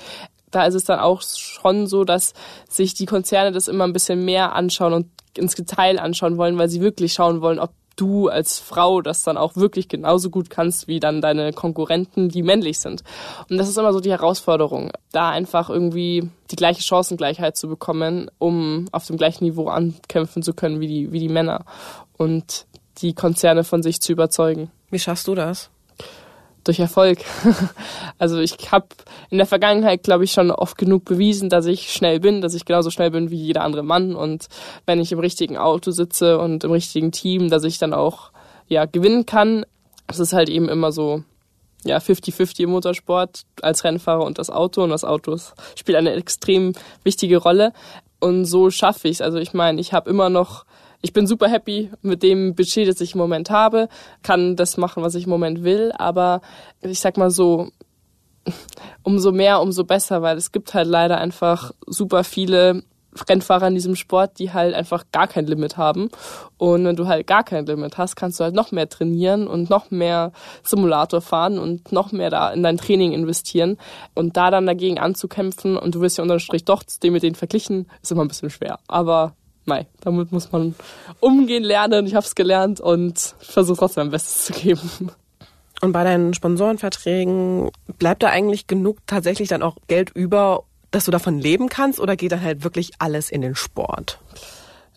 [0.54, 2.34] Da ist es dann auch schon so, dass
[2.70, 6.70] sich die Konzerne das immer ein bisschen mehr anschauen und ins Detail anschauen wollen, weil
[6.70, 10.88] sie wirklich schauen wollen, ob du als Frau das dann auch wirklich genauso gut kannst
[10.88, 13.04] wie dann deine Konkurrenten, die männlich sind.
[13.50, 18.30] Und das ist immer so die Herausforderung, da einfach irgendwie die gleiche Chancengleichheit zu bekommen,
[18.40, 21.66] um auf dem gleichen Niveau ankämpfen zu können wie die, wie die Männer
[22.18, 22.66] und
[23.00, 24.72] die Konzerne von sich zu überzeugen.
[24.90, 25.70] Wie schaffst du das?
[26.64, 27.20] Durch Erfolg.
[28.18, 28.88] also ich habe
[29.30, 32.66] in der Vergangenheit, glaube ich, schon oft genug bewiesen, dass ich schnell bin, dass ich
[32.66, 34.48] genauso schnell bin wie jeder andere Mann und
[34.86, 38.32] wenn ich im richtigen Auto sitze und im richtigen Team, dass ich dann auch
[38.68, 39.66] ja gewinnen kann.
[40.08, 41.24] Es ist halt eben immer so
[41.86, 45.38] ja 50-50 im Motorsport als Rennfahrer und das Auto und das Auto
[45.76, 46.74] spielt eine extrem
[47.04, 47.74] wichtige Rolle
[48.20, 49.22] und so schaffe ich es.
[49.22, 50.66] Also ich meine, ich habe immer noch
[51.04, 53.90] ich bin super happy mit dem Budget, das ich im Moment habe,
[54.24, 56.42] kann das machen, was ich im Moment will, aber
[56.82, 57.70] ich sag mal so,
[59.04, 62.84] umso mehr, umso besser, weil es gibt halt leider einfach super viele
[63.30, 66.10] Rennfahrer in diesem Sport, die halt einfach gar kein Limit haben.
[66.58, 69.70] Und wenn du halt gar kein Limit hast, kannst du halt noch mehr trainieren und
[69.70, 70.32] noch mehr
[70.64, 73.78] Simulator fahren und noch mehr da in dein Training investieren.
[74.16, 77.36] Und da dann dagegen anzukämpfen und du wirst ja unterm Strich doch dem mit denen
[77.36, 78.80] verglichen, ist immer ein bisschen schwer.
[78.88, 79.36] Aber
[79.66, 80.76] Mei, damit muss man
[81.20, 82.06] umgehen lernen.
[82.06, 85.12] Ich habe es gelernt und versuche trotzdem mein Bestes zu geben.
[85.82, 91.12] Und bei deinen Sponsorenverträgen bleibt da eigentlich genug tatsächlich dann auch Geld über, dass du
[91.12, 94.20] davon leben kannst oder geht dann halt wirklich alles in den Sport?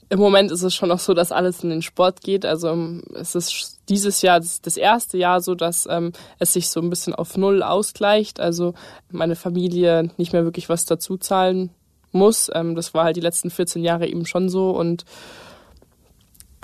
[0.08, 2.46] Im Moment ist es schon noch so, dass alles in den Sport geht.
[2.46, 6.80] Also ähm, es ist dieses Jahr das erste Jahr so, dass ähm, es sich so
[6.80, 8.38] ein bisschen auf Null ausgleicht.
[8.38, 8.74] Also
[9.10, 11.70] meine Familie nicht mehr wirklich was dazu zahlen
[12.16, 12.50] muss.
[12.54, 15.04] Ähm, das war halt die letzten 14 Jahre eben schon so und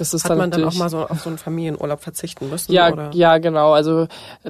[0.02, 2.72] das ist Hat dann man dann auch mal so auf so einen Familienurlaub verzichten müssen?
[2.72, 3.10] Ja, oder?
[3.12, 3.72] ja, genau.
[3.72, 4.08] Also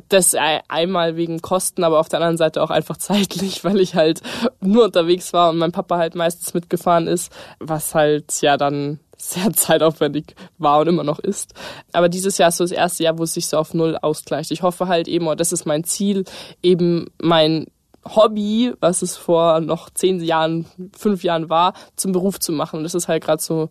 [0.09, 0.35] das
[0.69, 4.23] einmal wegen Kosten, aber auf der anderen Seite auch einfach zeitlich, weil ich halt
[4.61, 9.53] nur unterwegs war und mein Papa halt meistens mitgefahren ist, was halt ja dann sehr
[9.53, 11.55] zeitaufwendig war und immer noch ist.
[11.93, 14.53] Aber dieses Jahr ist so das erste Jahr, wo es sich so auf Null ausgleicht.
[14.53, 16.25] Ich hoffe halt eben, und das ist mein Ziel,
[16.62, 17.67] eben mein
[18.05, 22.79] Hobby, was es vor noch zehn Jahren, fünf Jahren war, zum Beruf zu machen.
[22.79, 23.69] Und das ist halt gerade so,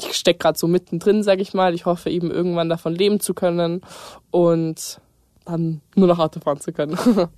[0.00, 1.74] ich stecke gerade so mittendrin, sag ich mal.
[1.74, 3.82] Ich hoffe eben irgendwann davon leben zu können
[4.30, 5.00] und
[5.44, 6.98] dann nur noch Auto fahren zu können.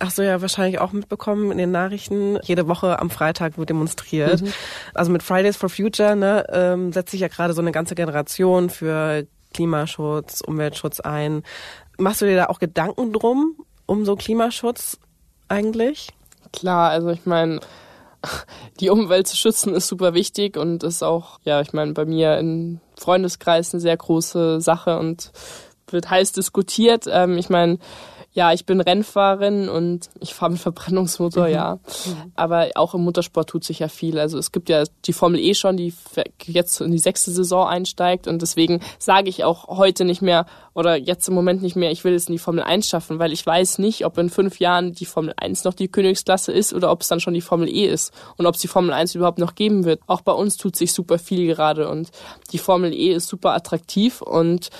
[0.00, 2.38] Ach so, ja, wahrscheinlich auch mitbekommen in den Nachrichten.
[2.42, 4.42] Jede Woche am Freitag wird demonstriert.
[4.42, 4.52] Mhm.
[4.94, 8.70] Also mit Fridays for Future ne, ähm, setzt sich ja gerade so eine ganze Generation
[8.70, 11.42] für Klimaschutz, Umweltschutz ein.
[11.96, 14.98] Machst du dir da auch Gedanken drum, um so Klimaschutz?
[15.48, 16.08] Eigentlich?
[16.52, 17.60] Klar, also ich meine,
[18.80, 22.38] die Umwelt zu schützen ist super wichtig und ist auch, ja, ich meine, bei mir
[22.38, 25.32] im Freundeskreis eine sehr große Sache und
[25.90, 27.04] wird heiß diskutiert.
[27.08, 27.78] Ähm, ich meine,
[28.38, 31.52] Ja, ich bin Rennfahrerin und ich fahre mit Verbrennungsmotor, mhm.
[31.52, 31.74] ja.
[31.74, 32.32] Mhm.
[32.36, 34.16] Aber auch im Motorsport tut sich ja viel.
[34.16, 35.92] Also es gibt ja die Formel E schon, die
[36.46, 40.94] jetzt in die sechste Saison einsteigt und deswegen sage ich auch heute nicht mehr oder
[40.94, 43.44] jetzt im Moment nicht mehr, ich will es in die Formel 1 schaffen, weil ich
[43.44, 47.00] weiß nicht, ob in fünf Jahren die Formel 1 noch die Königsklasse ist oder ob
[47.00, 49.56] es dann schon die Formel E ist und ob es die Formel 1 überhaupt noch
[49.56, 50.00] geben wird.
[50.06, 52.12] Auch bei uns tut sich super viel gerade und
[52.52, 54.70] die Formel E ist super attraktiv und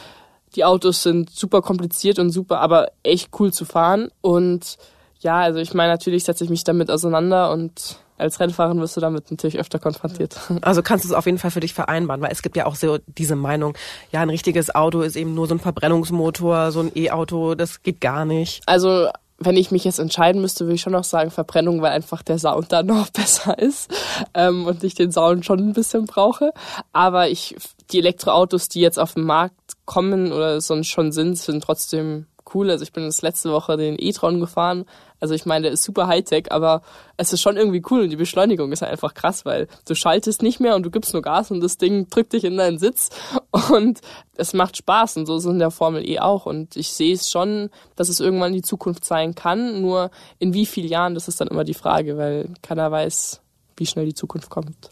[0.58, 4.10] die Autos sind super kompliziert und super, aber echt cool zu fahren.
[4.20, 4.76] Und
[5.20, 9.00] ja, also ich meine, natürlich setze ich mich damit auseinander und als Rennfahrerin wirst du
[9.00, 10.36] damit natürlich öfter konfrontiert.
[10.62, 12.74] Also kannst du es auf jeden Fall für dich vereinbaren, weil es gibt ja auch
[12.74, 13.74] so diese Meinung,
[14.10, 18.00] ja, ein richtiges Auto ist eben nur so ein Verbrennungsmotor, so ein E-Auto, das geht
[18.00, 18.62] gar nicht.
[18.66, 22.22] Also wenn ich mich jetzt entscheiden müsste, würde ich schon noch sagen Verbrennung, weil einfach
[22.22, 23.90] der Sound da noch besser ist
[24.34, 26.52] ähm, und ich den Sound schon ein bisschen brauche.
[26.92, 27.56] Aber ich,
[27.92, 32.70] die Elektroautos, die jetzt auf den Markt kommen oder sonst schon sind, sind trotzdem cool.
[32.70, 34.84] Also ich bin jetzt letzte Woche den e-tron gefahren.
[35.20, 36.82] Also ich meine, der ist super Hightech, aber
[37.16, 40.60] es ist schon irgendwie cool und die Beschleunigung ist einfach krass, weil du schaltest nicht
[40.60, 43.10] mehr und du gibst nur Gas und das Ding drückt dich in deinen Sitz
[43.70, 44.00] und
[44.36, 47.14] es macht Spaß und so ist es in der Formel E auch und ich sehe
[47.14, 51.28] es schon, dass es irgendwann die Zukunft sein kann, nur in wie vielen Jahren, das
[51.28, 53.40] ist dann immer die Frage, weil keiner weiß,
[53.76, 54.90] wie schnell die Zukunft kommt.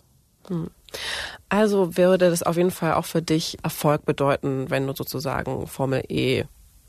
[0.48, 0.70] Hm.
[1.48, 6.02] Also würde das auf jeden Fall auch für dich Erfolg bedeuten, wenn du sozusagen Formel
[6.08, 6.44] E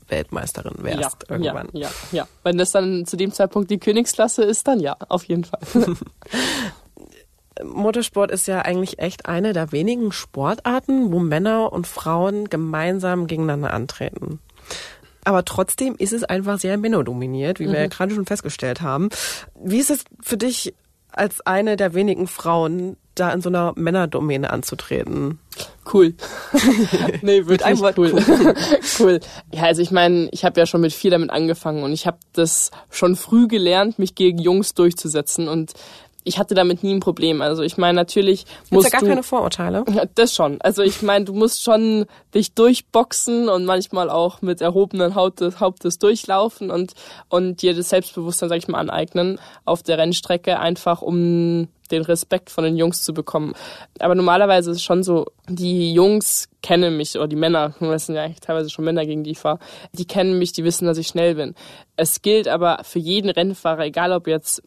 [0.08, 1.68] Weltmeisterin wärst ja, irgendwann.
[1.72, 2.28] Ja, ja, ja.
[2.42, 5.60] Wenn das dann zu dem Zeitpunkt die Königsklasse ist, dann ja, auf jeden Fall.
[7.64, 13.72] Motorsport ist ja eigentlich echt eine der wenigen Sportarten, wo Männer und Frauen gemeinsam gegeneinander
[13.72, 14.40] antreten.
[15.24, 17.72] Aber trotzdem ist es einfach sehr männerdominiert, wie mhm.
[17.72, 17.90] wir ja mhm.
[17.90, 19.10] gerade schon festgestellt haben.
[19.62, 20.74] Wie ist es für dich
[21.10, 25.38] als eine der wenigen Frauen, da in so einer Männerdomäne anzutreten?
[25.92, 26.14] Cool.
[27.22, 28.12] nee, wirklich ein Wort cool.
[28.12, 28.54] Cool.
[29.00, 29.20] cool.
[29.52, 32.18] Ja, also ich meine, ich habe ja schon mit vier damit angefangen und ich habe
[32.32, 35.74] das schon früh gelernt, mich gegen Jungs durchzusetzen und
[36.28, 37.40] ich hatte damit nie ein Problem.
[37.40, 39.84] Also ich meine, natürlich musst ja gar du, keine Vorurteile.
[40.14, 40.60] Das schon.
[40.60, 42.04] Also ich meine, du musst schon
[42.34, 46.92] dich durchboxen und manchmal auch mit erhobenen Hauptes, Hauptes durchlaufen und
[47.30, 52.50] und dir das Selbstbewusstsein, sag ich mal, aneignen auf der Rennstrecke, einfach um den Respekt
[52.50, 53.54] von den Jungs zu bekommen.
[53.98, 58.14] Aber normalerweise ist es schon so, die Jungs kennen mich, oder die Männer, das sind
[58.14, 59.58] ja eigentlich teilweise schon Männer, gegen die ich fahre,
[59.92, 61.54] die kennen mich, die wissen, dass ich schnell bin.
[61.96, 64.62] Es gilt aber für jeden Rennfahrer, egal ob jetzt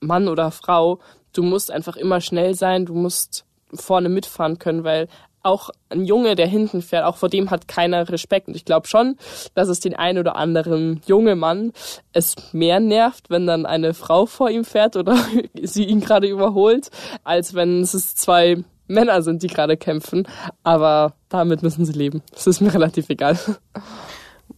[0.00, 0.98] Mann oder Frau,
[1.32, 5.08] du musst einfach immer schnell sein, du musst vorne mitfahren können, weil
[5.42, 8.48] auch ein Junge, der hinten fährt, auch vor dem hat keiner Respekt.
[8.48, 9.16] Und ich glaube schon,
[9.54, 11.72] dass es den einen oder anderen junge Mann
[12.12, 15.16] es mehr nervt, wenn dann eine Frau vor ihm fährt oder
[15.62, 16.90] sie ihn gerade überholt,
[17.24, 20.26] als wenn es zwei Männer sind, die gerade kämpfen.
[20.62, 22.22] Aber damit müssen sie leben.
[22.34, 23.38] Es ist mir relativ egal.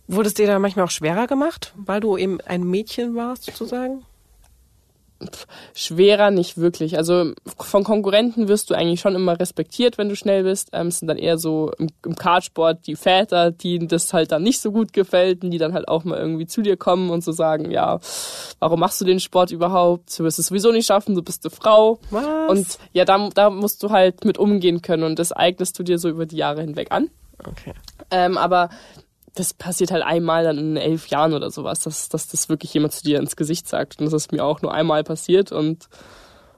[0.06, 4.04] Wurde es dir da manchmal auch schwerer gemacht, weil du eben ein Mädchen warst, sozusagen?
[5.74, 6.96] Schwerer nicht wirklich.
[6.96, 10.70] Also von Konkurrenten wirst du eigentlich schon immer respektiert, wenn du schnell bist.
[10.72, 14.42] Ähm, es sind dann eher so im, im Kartsport die Väter, die das halt dann
[14.42, 17.24] nicht so gut gefällt und die dann halt auch mal irgendwie zu dir kommen und
[17.24, 18.00] so sagen, ja,
[18.58, 20.18] warum machst du den Sport überhaupt?
[20.18, 21.98] Du wirst es sowieso nicht schaffen, du bist eine Frau.
[22.10, 22.24] Was?
[22.48, 25.98] Und ja, da, da musst du halt mit umgehen können und das eignest du dir
[25.98, 27.10] so über die Jahre hinweg an.
[27.38, 27.72] Okay.
[28.10, 28.70] Ähm, aber
[29.34, 32.92] das passiert halt einmal dann in elf Jahren oder sowas, dass, dass das wirklich jemand
[32.92, 33.98] zu dir ins Gesicht sagt.
[33.98, 35.88] Und das ist mir auch nur einmal passiert und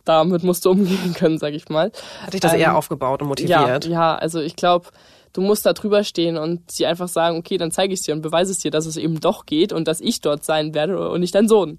[0.05, 1.91] damit musst du umgehen können, sag ich mal.
[2.23, 3.85] Hat dich das ähm, eher aufgebaut und motiviert?
[3.87, 4.89] Ja, ja also ich glaube,
[5.33, 8.15] du musst da drüber stehen und sie einfach sagen, okay, dann zeige ich es dir
[8.15, 11.11] und beweise es dir, dass es eben doch geht und dass ich dort sein werde
[11.11, 11.79] und nicht dein Sohn.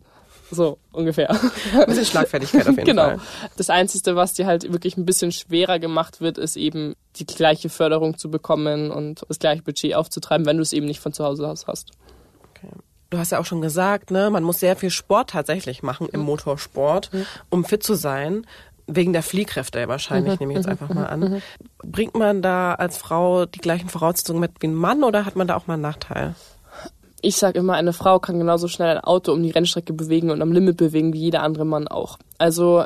[0.52, 1.30] So ungefähr.
[1.30, 3.04] Ein bisschen Schlagfertigkeit auf jeden genau.
[3.04, 3.16] Fall.
[3.16, 3.52] Genau.
[3.58, 7.70] Das Einzige, was dir halt wirklich ein bisschen schwerer gemacht wird, ist eben die gleiche
[7.70, 11.24] Förderung zu bekommen und das gleiche Budget aufzutreiben, wenn du es eben nicht von zu
[11.26, 11.92] Hause aus hast.
[12.56, 12.72] Okay.
[13.10, 16.22] Du hast ja auch schon gesagt, ne, man muss sehr viel Sport tatsächlich machen im
[16.22, 16.26] mhm.
[16.26, 17.26] Motorsport, mhm.
[17.50, 18.46] um fit zu sein.
[18.90, 20.38] Wegen der Fliehkräfte wahrscheinlich, mhm.
[20.40, 21.20] nehme ich jetzt einfach mal an.
[21.20, 21.42] Mhm.
[21.84, 25.48] Bringt man da als Frau die gleichen Voraussetzungen mit wie ein Mann oder hat man
[25.48, 26.36] da auch mal einen Nachteil?
[27.28, 30.42] Ich sage immer, eine Frau kann genauso schnell ein Auto um die Rennstrecke bewegen und
[30.42, 32.18] am Limit bewegen wie jeder andere Mann auch.
[32.38, 32.86] Also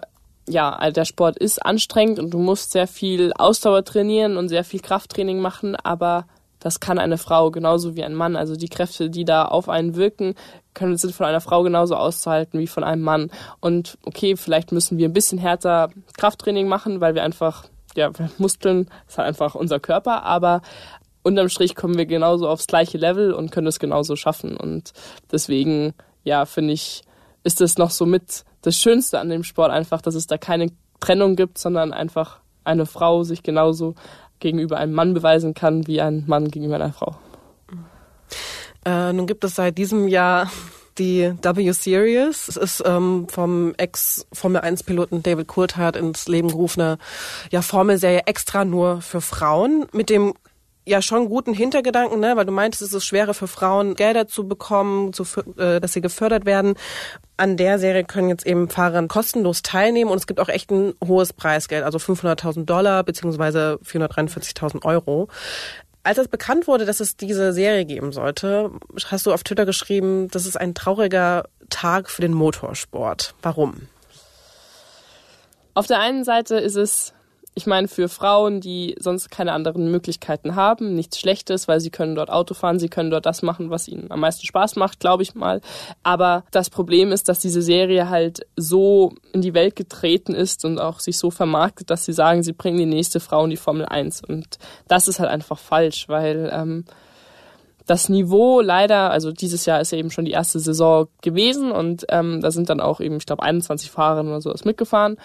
[0.49, 4.80] ja, der Sport ist anstrengend und du musst sehr viel Ausdauer trainieren und sehr viel
[4.80, 6.25] Krafttraining machen, aber
[6.60, 8.36] das kann eine Frau genauso wie ein Mann.
[8.36, 10.34] Also die Kräfte, die da auf einen wirken,
[10.73, 13.30] können sind von einer Frau genauso auszuhalten wie von einem Mann.
[13.60, 18.88] Und okay, vielleicht müssen wir ein bisschen härter Krafttraining machen, weil wir einfach ja, Muskeln
[19.08, 20.62] ist halt einfach unser Körper, aber
[21.23, 24.57] unterm Strich kommen wir genauso aufs gleiche Level und können es genauso schaffen.
[24.57, 24.93] Und
[25.31, 27.03] deswegen, ja, finde ich,
[27.43, 30.67] ist das noch so mit das Schönste an dem Sport einfach, dass es da keine
[30.99, 33.95] Trennung gibt, sondern einfach eine Frau sich genauso
[34.39, 37.15] gegenüber einem Mann beweisen kann, wie ein Mann gegenüber einer Frau.
[38.86, 40.49] Äh, nun gibt es seit diesem Jahr
[40.97, 42.47] die W-Series.
[42.47, 46.97] Es ist ähm, vom Ex-Formel-1-Piloten David Coulthard ins Leben gerufene
[47.51, 50.34] ja, Formelserie extra nur für Frauen mit dem
[50.86, 52.36] ja schon guten Hintergedanken, ne?
[52.36, 55.24] weil du meintest, es ist schwerer für Frauen, Gelder zu bekommen, zu,
[55.58, 56.76] äh, dass sie gefördert werden.
[57.38, 60.94] An der Serie können jetzt eben Fahrer kostenlos teilnehmen und es gibt auch echt ein
[61.06, 65.28] hohes Preisgeld, also 500.000 Dollar beziehungsweise 443.000 Euro.
[66.04, 68.72] Als es bekannt wurde, dass es diese Serie geben sollte,
[69.06, 73.36] hast du auf Twitter geschrieben, das ist ein trauriger Tag für den Motorsport.
[73.44, 73.88] Warum?
[75.76, 77.13] Auf der einen Seite ist es
[77.53, 82.15] ich meine, für Frauen, die sonst keine anderen Möglichkeiten haben, nichts Schlechtes, weil sie können
[82.15, 85.23] dort Auto fahren, sie können dort das machen, was ihnen am meisten Spaß macht, glaube
[85.23, 85.59] ich mal.
[86.01, 90.79] Aber das Problem ist, dass diese Serie halt so in die Welt getreten ist und
[90.79, 93.85] auch sich so vermarktet, dass sie sagen, sie bringen die nächste Frau in die Formel
[93.85, 94.23] 1.
[94.23, 96.85] Und das ist halt einfach falsch, weil ähm,
[97.86, 102.06] das Niveau leider, also dieses Jahr ist ja eben schon die erste Saison gewesen und
[102.10, 105.17] ähm, da sind dann auch eben, ich glaube, 21 Fahrer oder sowas mitgefahren.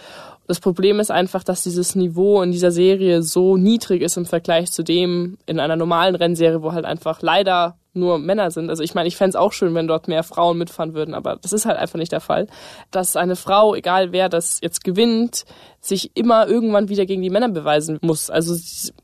[0.47, 4.71] Das Problem ist einfach, dass dieses Niveau in dieser Serie so niedrig ist im Vergleich
[4.71, 8.71] zu dem in einer normalen Rennserie, wo halt einfach leider nur Männer sind.
[8.71, 11.37] Also ich meine, ich fände es auch schön, wenn dort mehr Frauen mitfahren würden, aber
[11.37, 12.47] das ist halt einfach nicht der Fall.
[12.91, 15.45] Dass eine Frau, egal wer das jetzt gewinnt,
[15.81, 18.31] sich immer irgendwann wieder gegen die Männer beweisen muss.
[18.31, 18.55] Also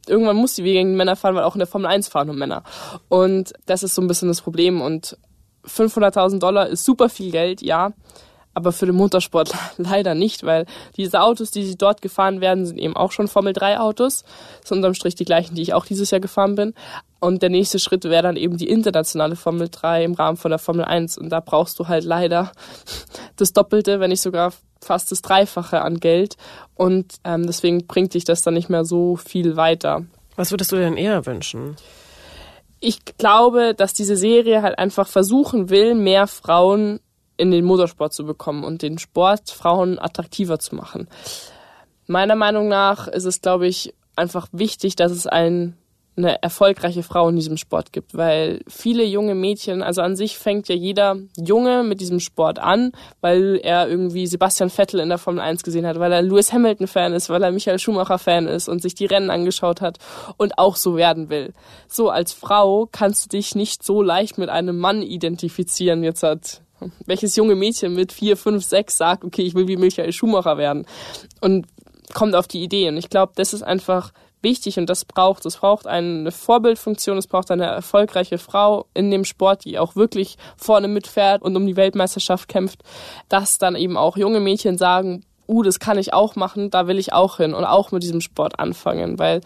[0.07, 2.27] irgendwann muss sie wieder gegen die Männer fahren, weil auch in der Formel 1 fahren
[2.29, 2.63] nur Männer.
[3.09, 4.81] Und das ist so ein bisschen das Problem.
[4.81, 5.17] Und
[5.67, 7.93] 500.000 Dollar ist super viel Geld, ja
[8.55, 12.79] aber für den Motorsport leider nicht, weil diese Autos, die sie dort gefahren werden, sind
[12.79, 14.25] eben auch schon Formel 3 Autos.
[14.61, 16.75] Das sind unterm Strich die gleichen, die ich auch dieses Jahr gefahren bin.
[17.21, 20.59] Und der nächste Schritt wäre dann eben die internationale Formel 3 im Rahmen von der
[20.59, 21.19] Formel 1.
[21.19, 22.53] Und da brauchst du halt leider
[23.37, 26.37] das Doppelte, wenn nicht sogar fast das Dreifache an Geld.
[26.75, 30.05] Und ähm, deswegen bringt dich das dann nicht mehr so viel weiter.
[30.37, 31.77] Was würdest du denn eher wünschen?
[32.81, 36.99] Ich glaube, dass diese Serie halt einfach versuchen will, mehr Frauen
[37.37, 41.09] in den Motorsport zu bekommen und den Sport Frauen attraktiver zu machen.
[42.07, 45.77] Meiner Meinung nach ist es, glaube ich, einfach wichtig, dass es ein,
[46.17, 50.69] eine erfolgreiche Frau in diesem Sport gibt, weil viele junge Mädchen, also an sich fängt
[50.69, 52.93] ja jeder Junge mit diesem Sport an,
[53.23, 56.87] weil er irgendwie Sebastian Vettel in der Formel 1 gesehen hat, weil er Lewis Hamilton
[56.87, 59.99] Fan ist, weil er Michael Schumacher Fan ist und sich die Rennen angeschaut hat
[60.37, 61.55] und auch so werden will.
[61.89, 66.61] So als Frau kannst du dich nicht so leicht mit einem Mann identifizieren, jetzt hat
[67.07, 70.87] welches junge Mädchen mit vier, fünf, sechs sagt, okay, ich will wie Michael Schumacher werden
[71.41, 71.67] und
[72.15, 72.89] kommt auf die Idee.
[72.89, 75.47] Und ich glaube, das ist einfach wichtig und das braucht.
[75.47, 80.37] Es braucht eine Vorbildfunktion, es braucht eine erfolgreiche Frau in dem Sport, die auch wirklich
[80.57, 82.83] vorne mitfährt und um die Weltmeisterschaft kämpft,
[83.29, 86.99] dass dann eben auch junge Mädchen sagen, uh, das kann ich auch machen, da will
[86.99, 89.41] ich auch hin und auch mit diesem Sport anfangen, weil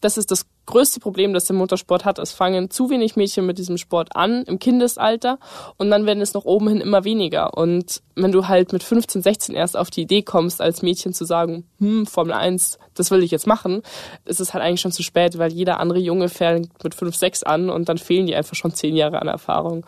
[0.00, 2.18] das ist das größte Problem, das der Motorsport hat.
[2.18, 5.38] Es fangen zu wenig Mädchen mit diesem Sport an im Kindesalter
[5.76, 7.56] und dann werden es noch oben hin immer weniger.
[7.56, 11.24] Und wenn du halt mit 15, 16 erst auf die Idee kommst, als Mädchen zu
[11.24, 13.82] sagen, hm, Formel 1, das will ich jetzt machen,
[14.24, 17.42] ist es halt eigentlich schon zu spät, weil jeder andere Junge fängt mit 5, 6
[17.42, 19.84] an und dann fehlen die einfach schon 10 Jahre an Erfahrung.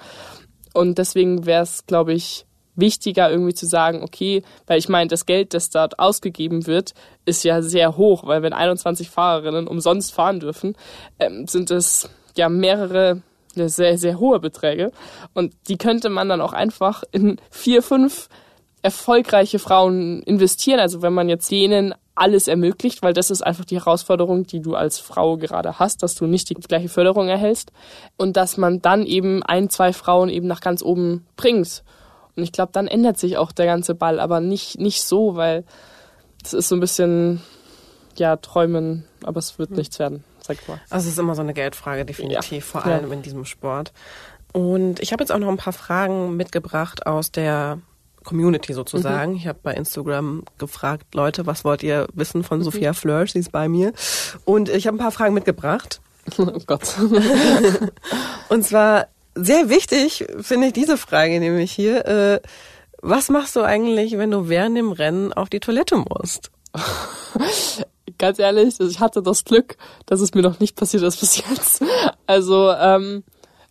[0.75, 2.47] Und deswegen wäre es, glaube ich,
[2.83, 6.93] wichtiger irgendwie zu sagen, okay, weil ich meine, das Geld, das dort ausgegeben wird,
[7.25, 10.77] ist ja sehr hoch, weil wenn 21 Fahrerinnen umsonst fahren dürfen,
[11.19, 13.23] ähm, sind es ja mehrere
[13.55, 14.93] sehr, sehr hohe Beträge.
[15.33, 18.29] Und die könnte man dann auch einfach in vier, fünf
[18.83, 20.81] erfolgreiche Frauen investieren.
[20.81, 24.75] Also wenn man jetzt denen alles ermöglicht, weil das ist einfach die Herausforderung, die du
[24.75, 27.73] als Frau gerade hast, dass du nicht die gleiche Förderung erhältst
[28.17, 31.83] und dass man dann eben ein, zwei Frauen eben nach ganz oben bringt.
[32.37, 35.65] Und ich glaube, dann ändert sich auch der ganze Ball, aber nicht, nicht so, weil
[36.43, 37.43] das ist so ein bisschen,
[38.17, 39.77] ja, träumen, aber es wird hm.
[39.77, 40.81] nichts werden, sag mal.
[40.91, 42.61] Also es ist immer so eine Geldfrage, definitiv, ja.
[42.61, 43.15] vor allem ja.
[43.15, 43.93] in diesem Sport.
[44.53, 47.79] Und ich habe jetzt auch noch ein paar Fragen mitgebracht aus der
[48.23, 49.33] Community sozusagen.
[49.33, 49.39] Mhm.
[49.39, 52.65] Ich habe bei Instagram gefragt, Leute, was wollt ihr wissen von mhm.
[52.65, 53.33] Sophia Flörsch?
[53.33, 53.93] Sie ist bei mir.
[54.45, 56.01] Und ich habe ein paar Fragen mitgebracht.
[56.39, 56.95] Oh Gott.
[58.49, 62.07] Und zwar sehr wichtig finde ich diese Frage nämlich hier.
[62.07, 62.41] Äh,
[63.01, 66.51] was machst du eigentlich, wenn du während dem Rennen auf die Toilette musst?
[68.19, 71.83] Ganz ehrlich, ich hatte das Glück, dass es mir noch nicht passiert ist bis jetzt.
[72.27, 73.25] Also ähm,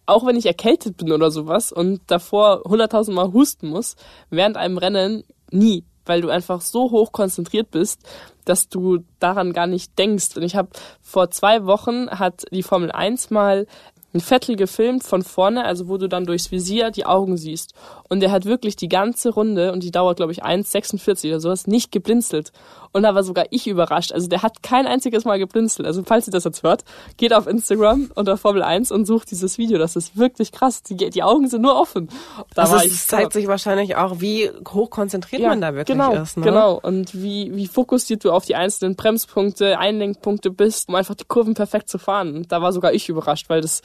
[0.05, 3.95] auch wenn ich erkältet bin oder sowas und davor hunderttausend Mal husten muss,
[4.29, 8.01] während einem Rennen nie, weil du einfach so hoch konzentriert bist,
[8.45, 10.35] dass du daran gar nicht denkst.
[10.35, 10.69] Und ich habe
[11.01, 13.67] vor zwei Wochen hat die Formel 1 mal
[14.13, 17.73] ein Vettel gefilmt von vorne, also wo du dann durchs Visier die Augen siehst.
[18.09, 21.67] Und der hat wirklich die ganze Runde, und die dauert, glaube ich, 1,46 oder sowas,
[21.67, 22.51] nicht geblinzelt.
[22.93, 24.11] Und da war sogar ich überrascht.
[24.11, 25.87] Also der hat kein einziges Mal geblinzelt.
[25.87, 26.83] Also falls ihr das jetzt hört,
[27.15, 29.77] geht auf Instagram unter Formel 1 und sucht dieses Video.
[29.77, 30.83] Das ist wirklich krass.
[30.83, 32.09] Die, die Augen sind nur offen.
[32.53, 36.13] Da also es zeigt sich wahrscheinlich auch, wie hoch konzentriert ja, man da wirklich genau,
[36.15, 36.37] ist.
[36.37, 36.43] Ne?
[36.43, 36.79] Genau.
[36.81, 41.53] Und wie, wie fokussiert du auf die einzelnen Bremspunkte, Einlenkpunkte bist, um einfach die Kurven
[41.53, 42.45] perfekt zu fahren.
[42.49, 43.81] Da war sogar ich überrascht, weil das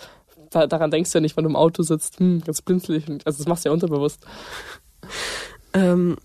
[0.50, 3.04] da, daran denkst du ja nicht, wenn du im Auto sitzt, hm, ganz blinzelig.
[3.24, 4.20] Also das machst du ja unterbewusst.
[5.72, 6.16] Ähm,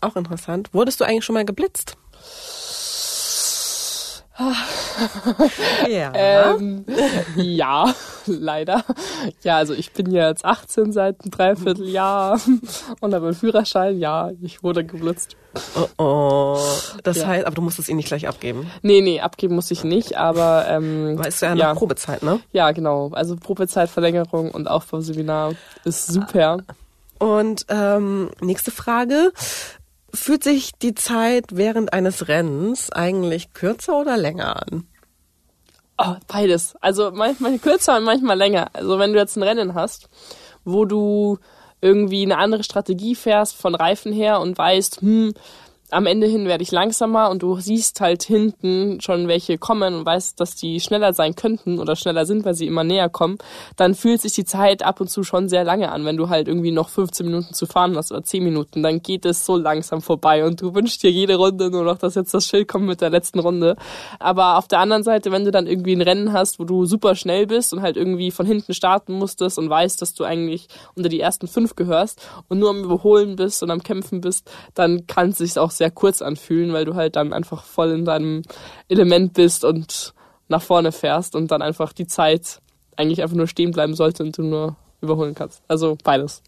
[0.00, 0.70] auch interessant.
[0.72, 1.96] Wurdest du eigentlich schon mal geblitzt?
[5.88, 6.12] ja.
[6.14, 6.84] Ähm,
[7.36, 7.92] ja,
[8.26, 8.84] leider.
[9.42, 12.40] Ja, also ich bin jetzt 18 seit einem Dreivierteljahr
[13.00, 13.98] und habe einen Führerschein.
[13.98, 15.36] Ja, ich wurde geblitzt.
[15.74, 16.58] Oh, oh.
[17.02, 17.26] Das ja.
[17.26, 18.70] heißt, aber du musstest ihn nicht gleich abgeben?
[18.82, 20.66] Nee, nee, abgeben muss ich nicht, aber...
[20.68, 22.40] Ähm, Weißt du ja, ja Probezeit, ne?
[22.52, 23.10] Ja, genau.
[23.12, 25.52] Also Probezeitverlängerung und Aufbauseminar
[25.84, 26.58] ist super.
[27.18, 29.32] Und ähm, nächste Frage.
[30.14, 34.86] Fühlt sich die Zeit während eines Rennens eigentlich kürzer oder länger an?
[35.98, 36.74] Oh, beides.
[36.80, 38.68] Also manchmal kürzer und manchmal länger.
[38.72, 40.08] Also wenn du jetzt ein Rennen hast,
[40.64, 41.38] wo du
[41.80, 45.34] irgendwie eine andere Strategie fährst von Reifen her und weißt, hm,
[45.92, 50.06] am Ende hin werde ich langsamer und du siehst halt hinten schon welche kommen und
[50.06, 53.36] weißt, dass die schneller sein könnten oder schneller sind, weil sie immer näher kommen,
[53.76, 56.06] dann fühlt sich die Zeit ab und zu schon sehr lange an.
[56.06, 59.26] Wenn du halt irgendwie noch 15 Minuten zu fahren hast oder 10 Minuten, dann geht
[59.26, 62.46] es so langsam vorbei und du wünschst dir jede Runde nur noch, dass jetzt das
[62.46, 63.76] Schild kommt mit der letzten Runde.
[64.18, 67.14] Aber auf der anderen Seite, wenn du dann irgendwie ein Rennen hast, wo du super
[67.14, 71.10] schnell bist und halt irgendwie von hinten starten musstest und weißt, dass du eigentlich unter
[71.10, 75.30] die ersten fünf gehörst und nur am Überholen bist und am Kämpfen bist, dann kann
[75.30, 78.42] es sich auch sehr sehr kurz anfühlen, weil du halt dann einfach voll in deinem
[78.88, 80.14] Element bist und
[80.46, 82.60] nach vorne fährst und dann einfach die Zeit
[82.94, 85.60] eigentlich einfach nur stehen bleiben sollte und du nur überholen kannst.
[85.66, 86.40] Also beides.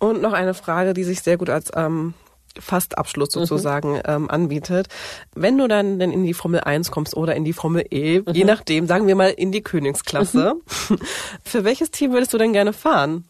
[0.00, 2.14] Und noch eine Frage, die sich sehr gut als ähm,
[2.58, 3.40] fast Abschluss mhm.
[3.40, 4.02] sozusagen mhm.
[4.06, 4.88] ähm, anbietet.
[5.36, 8.32] Wenn du dann denn in die Formel 1 kommst oder in die Formel E, mhm.
[8.32, 10.54] je nachdem, sagen wir mal in die Königsklasse,
[10.88, 10.98] mhm.
[11.44, 13.24] für welches Team würdest du denn gerne fahren?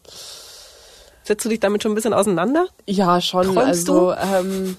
[1.23, 2.67] Setzt du dich damit schon ein bisschen auseinander?
[2.87, 3.45] Ja, schon.
[3.45, 4.75] Träumst also ähm,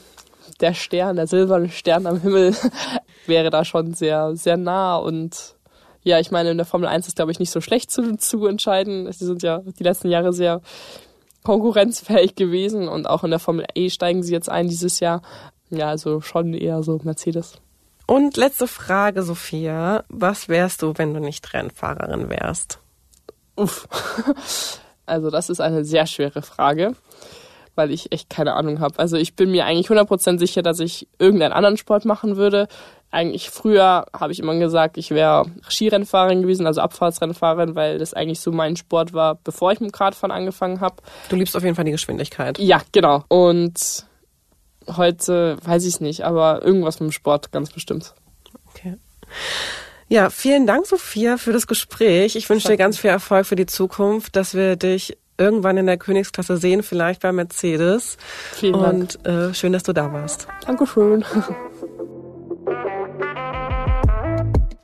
[0.60, 2.54] der Stern, der silberne Stern am Himmel
[3.26, 5.56] wäre da schon sehr, sehr nah und
[6.04, 8.46] ja, ich meine, in der Formel 1 ist, glaube ich, nicht so schlecht zu, zu
[8.46, 9.10] entscheiden.
[9.12, 10.60] Sie sind ja die letzten Jahre sehr
[11.44, 15.22] konkurrenzfähig gewesen und auch in der Formel E steigen sie jetzt ein dieses Jahr.
[15.70, 17.54] Ja, also schon eher so Mercedes.
[18.06, 20.04] Und letzte Frage, Sophia.
[20.08, 22.80] Was wärst du, wenn du nicht Rennfahrerin wärst?
[23.54, 23.88] Uff.
[25.12, 26.94] Also das ist eine sehr schwere Frage,
[27.74, 28.98] weil ich echt keine Ahnung habe.
[28.98, 32.66] Also ich bin mir eigentlich 100% sicher, dass ich irgendeinen anderen Sport machen würde.
[33.10, 38.40] Eigentlich früher habe ich immer gesagt, ich wäre Skirennfahrerin gewesen, also Abfahrtsrennfahrerin, weil das eigentlich
[38.40, 40.96] so mein Sport war, bevor ich mit dem Radfahren angefangen habe.
[41.28, 42.58] Du liebst auf jeden Fall die Geschwindigkeit.
[42.58, 43.24] Ja, genau.
[43.28, 44.06] Und
[44.96, 48.14] heute weiß ich es nicht, aber irgendwas mit dem Sport ganz bestimmt.
[48.70, 48.96] Okay.
[50.12, 52.36] Ja, vielen Dank, Sophia, für das Gespräch.
[52.36, 55.96] Ich wünsche dir ganz viel Erfolg für die Zukunft, dass wir dich irgendwann in der
[55.96, 58.18] Königsklasse sehen, vielleicht bei Mercedes.
[58.52, 58.94] Vielen Dank.
[58.94, 60.48] Und äh, schön, dass du da warst.
[60.66, 61.24] Dankeschön.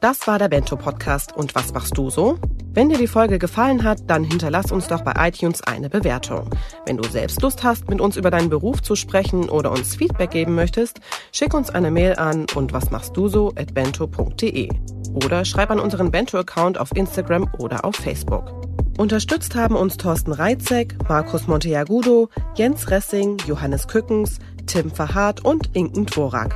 [0.00, 1.36] Das war der Bento Podcast.
[1.36, 2.38] Und was machst du so?
[2.78, 6.48] Wenn dir die Folge gefallen hat, dann hinterlass uns doch bei iTunes eine Bewertung.
[6.86, 10.30] Wenn du selbst Lust hast, mit uns über deinen Beruf zu sprechen oder uns Feedback
[10.30, 11.00] geben möchtest,
[11.32, 14.68] schick uns eine Mail an und was machst du so at bento.de
[15.12, 18.52] oder schreib an unseren Bento-Account auf Instagram oder auf Facebook.
[18.96, 26.06] Unterstützt haben uns Thorsten Reitzek, Markus Monteagudo, Jens Ressing, Johannes Kückens, Tim Verhardt und Inken
[26.06, 26.54] Dvorak.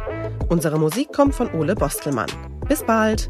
[0.49, 2.31] Unsere Musik kommt von Ole Bostelmann.
[2.69, 3.29] Bis bald!